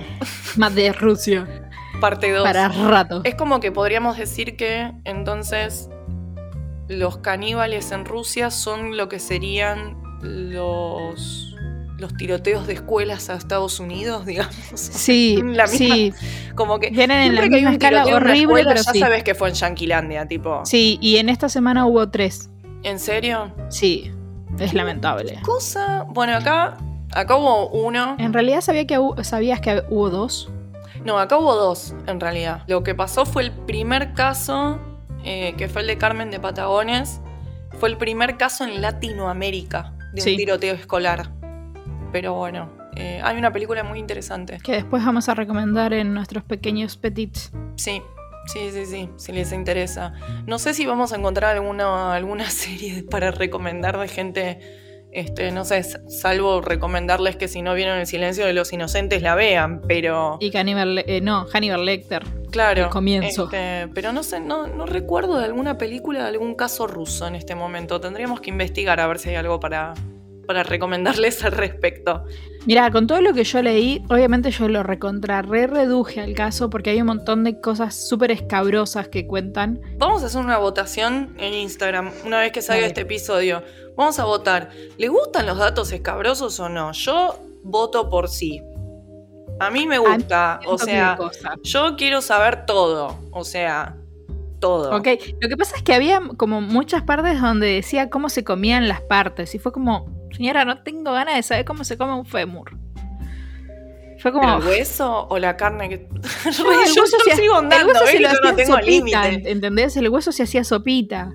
[0.72, 1.70] de Rusia.
[2.01, 2.43] parte 2.
[2.43, 3.22] Para rato.
[3.24, 5.89] Es como que podríamos decir que entonces
[6.88, 11.44] los caníbales en Rusia son lo que serían los,
[11.97, 14.55] los tiroteos de escuelas a Estados Unidos, digamos.
[14.75, 16.13] Sí, La misma- sí,
[16.55, 18.99] Como que vienen en la que misma escala horrible, escuela, pero ya sí.
[18.99, 20.61] sabes que fue en Yanquilandia, tipo.
[20.65, 22.49] Sí, y en esta semana hubo tres.
[22.83, 23.51] ¿En serio?
[23.69, 24.11] Sí,
[24.59, 25.39] es lamentable.
[25.43, 26.05] Cosa.
[26.09, 26.77] Bueno, acá.
[27.13, 28.15] Acá hubo uno.
[28.19, 30.49] En realidad sabía que sabías que hubo dos.
[31.05, 32.63] No, acá hubo dos, en realidad.
[32.67, 34.79] Lo que pasó fue el primer caso,
[35.23, 37.21] eh, que fue el de Carmen de Patagones.
[37.79, 40.31] Fue el primer caso en Latinoamérica de Sí.
[40.31, 41.29] un tiroteo escolar.
[42.16, 44.59] Pero bueno, eh, hay una película muy interesante.
[44.63, 47.51] Que después vamos a recomendar en nuestros pequeños petits.
[47.76, 48.01] Sí,
[48.45, 50.13] sí, sí, sí, si les interesa.
[50.47, 54.59] No sé si vamos a encontrar alguna, alguna serie para recomendar de gente,
[55.11, 59.36] este, no sé, salvo recomendarles que si no vieron El silencio de los inocentes la
[59.36, 62.24] vean, pero Y Hannibal, eh, no, Hannibal Lecter.
[62.49, 62.86] claro.
[62.86, 63.43] el comienzo.
[63.51, 67.36] este, pero no sé, no, no recuerdo de alguna película de algún caso ruso en
[67.36, 67.99] este momento.
[67.99, 69.95] Tendríamos que investigar a ver si hay algo para,
[70.45, 72.25] para recomendarles al respecto.
[72.65, 76.69] Mira, con todo lo que yo leí, obviamente yo lo recontra re reduje al caso
[76.69, 79.79] porque hay un montón de cosas súper escabrosas que cuentan.
[79.97, 83.61] Vamos a hacer una votación en Instagram una vez que salga este episodio.
[83.95, 84.71] Vamos a votar.
[84.97, 86.91] ¿Le gustan los datos escabrosos o no?
[86.91, 88.61] Yo voto por sí.
[89.59, 91.17] A mí me gusta, o sea,
[91.63, 93.95] yo quiero saber todo, o sea,
[94.59, 94.95] todo.
[94.95, 95.07] Ok,
[95.39, 98.99] lo que pasa es que había como muchas partes donde decía cómo se comían las
[99.01, 102.77] partes y fue como, señora, no tengo ganas de saber cómo se come un fémur.
[104.19, 104.57] Fue como.
[104.57, 106.07] ¿El hueso o la carne que.?
[106.95, 107.05] yo
[107.36, 109.51] sigo andando, el hueso se lo no tengo límite.
[109.51, 109.97] ¿Entendés?
[109.97, 111.31] El hueso se hacía sopita.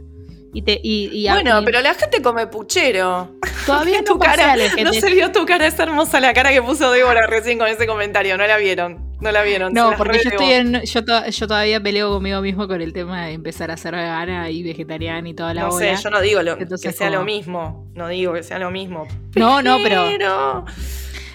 [0.52, 3.36] Y te, y, bueno, pero la gente come puchero.
[3.66, 7.26] Todavía no, cara, no se vio tu cara, es hermosa la cara que puso Débora
[7.28, 8.36] recién con ese comentario.
[8.36, 9.09] No la vieron.
[9.20, 9.72] No la vieron.
[9.72, 13.32] No, porque yo estoy en, yo, yo, todavía peleo conmigo mismo con el tema de
[13.32, 16.40] empezar a ser vegana y vegetariana y toda la No sé, yo no digo
[16.80, 17.90] que sea lo mismo.
[17.94, 19.06] No digo que sea lo mismo.
[19.36, 20.64] No, no, pero.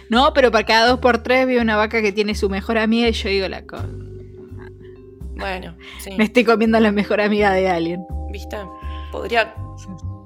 [0.09, 3.07] No, pero para cada dos por tres veo una vaca que tiene su mejor amiga
[3.07, 4.05] y yo digo la con.
[5.37, 6.11] Bueno, sí.
[6.17, 8.05] Me estoy comiendo la mejor amiga de alguien.
[8.31, 8.57] ¿Viste?
[9.11, 9.55] Podría.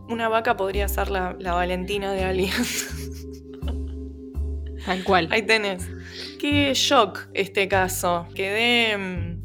[0.07, 2.51] Una vaca podría ser la, Valentina de alguien.
[4.89, 5.27] Tal cual.
[5.29, 5.87] Ahí tenés.
[6.39, 8.25] Qué shock este caso.
[8.33, 9.39] Quedé mm,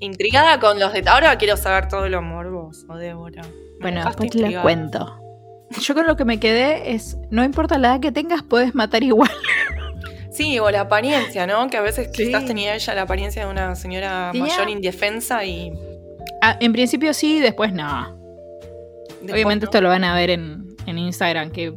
[0.00, 1.14] intrigada con los detalles.
[1.14, 3.42] Ahora quiero saber todo lo morboso, Débora.
[3.80, 5.16] bueno, después les cuento.
[5.80, 9.04] Yo con lo que me quedé es, no importa la edad que tengas, puedes matar
[9.04, 9.30] igual.
[10.32, 11.68] Sí, o la apariencia, ¿no?
[11.70, 15.72] Que a veces quizás tenía ella la apariencia de una señora mayor indefensa y...
[16.42, 18.16] Ah, en principio sí, después no.
[19.22, 21.72] Obviamente esto lo van a ver en, Instagram, que,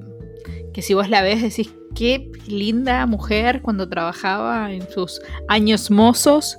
[0.73, 6.57] que si vos la ves decís, qué linda mujer cuando trabajaba en sus años mozos.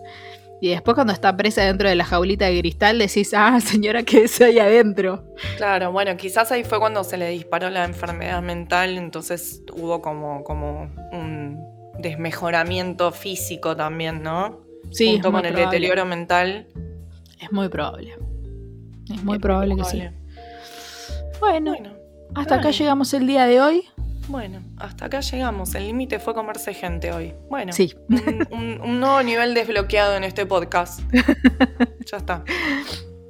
[0.61, 4.25] Y después cuando está presa dentro de la jaulita de cristal decís, ah, señora, ¿qué
[4.25, 5.25] es ahí adentro?
[5.57, 10.45] Claro, bueno, quizás ahí fue cuando se le disparó la enfermedad mental, entonces hubo como,
[10.45, 11.59] como un
[11.99, 14.61] desmejoramiento físico también, ¿no?
[14.93, 15.15] Sí.
[15.15, 16.69] Junto con el deterioro mental.
[17.41, 18.15] Es muy probable.
[19.13, 20.03] Es muy probable, que sí.
[21.41, 21.75] Bueno,
[22.35, 23.85] hasta acá llegamos el día de hoy.
[24.29, 25.75] Bueno, hasta acá llegamos.
[25.75, 27.35] El límite fue comerse gente hoy.
[27.51, 27.95] Bueno, sí.
[28.51, 31.01] un, nuevo nivel desbloqueado en este podcast.
[32.11, 32.45] ya está.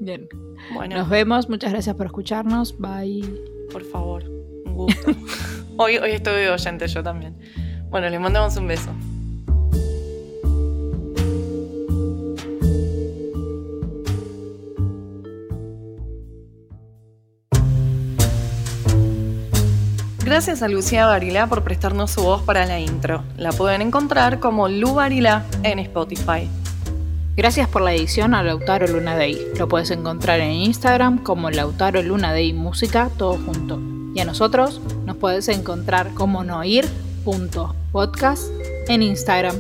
[0.01, 0.29] Bien.
[0.75, 0.97] Bueno.
[0.97, 1.49] Nos vemos.
[1.49, 2.79] Muchas gracias por escucharnos.
[2.79, 3.43] Bye.
[3.73, 4.25] Por favor.
[4.65, 5.11] Un gusto.
[5.77, 7.37] hoy, hoy estoy oyente yo también.
[7.89, 8.91] Bueno, les mandamos un beso.
[20.25, 23.25] Gracias a Lucía Barilá por prestarnos su voz para la intro.
[23.37, 26.49] La pueden encontrar como Lu Barilá en Spotify.
[27.35, 29.37] Gracias por la edición a Lautaro Luna Day.
[29.59, 33.81] Lo puedes encontrar en Instagram como Lautaro Luna Day Música, todo junto.
[34.15, 38.45] Y a nosotros nos puedes encontrar como noir.podcast
[38.89, 39.57] en Instagram.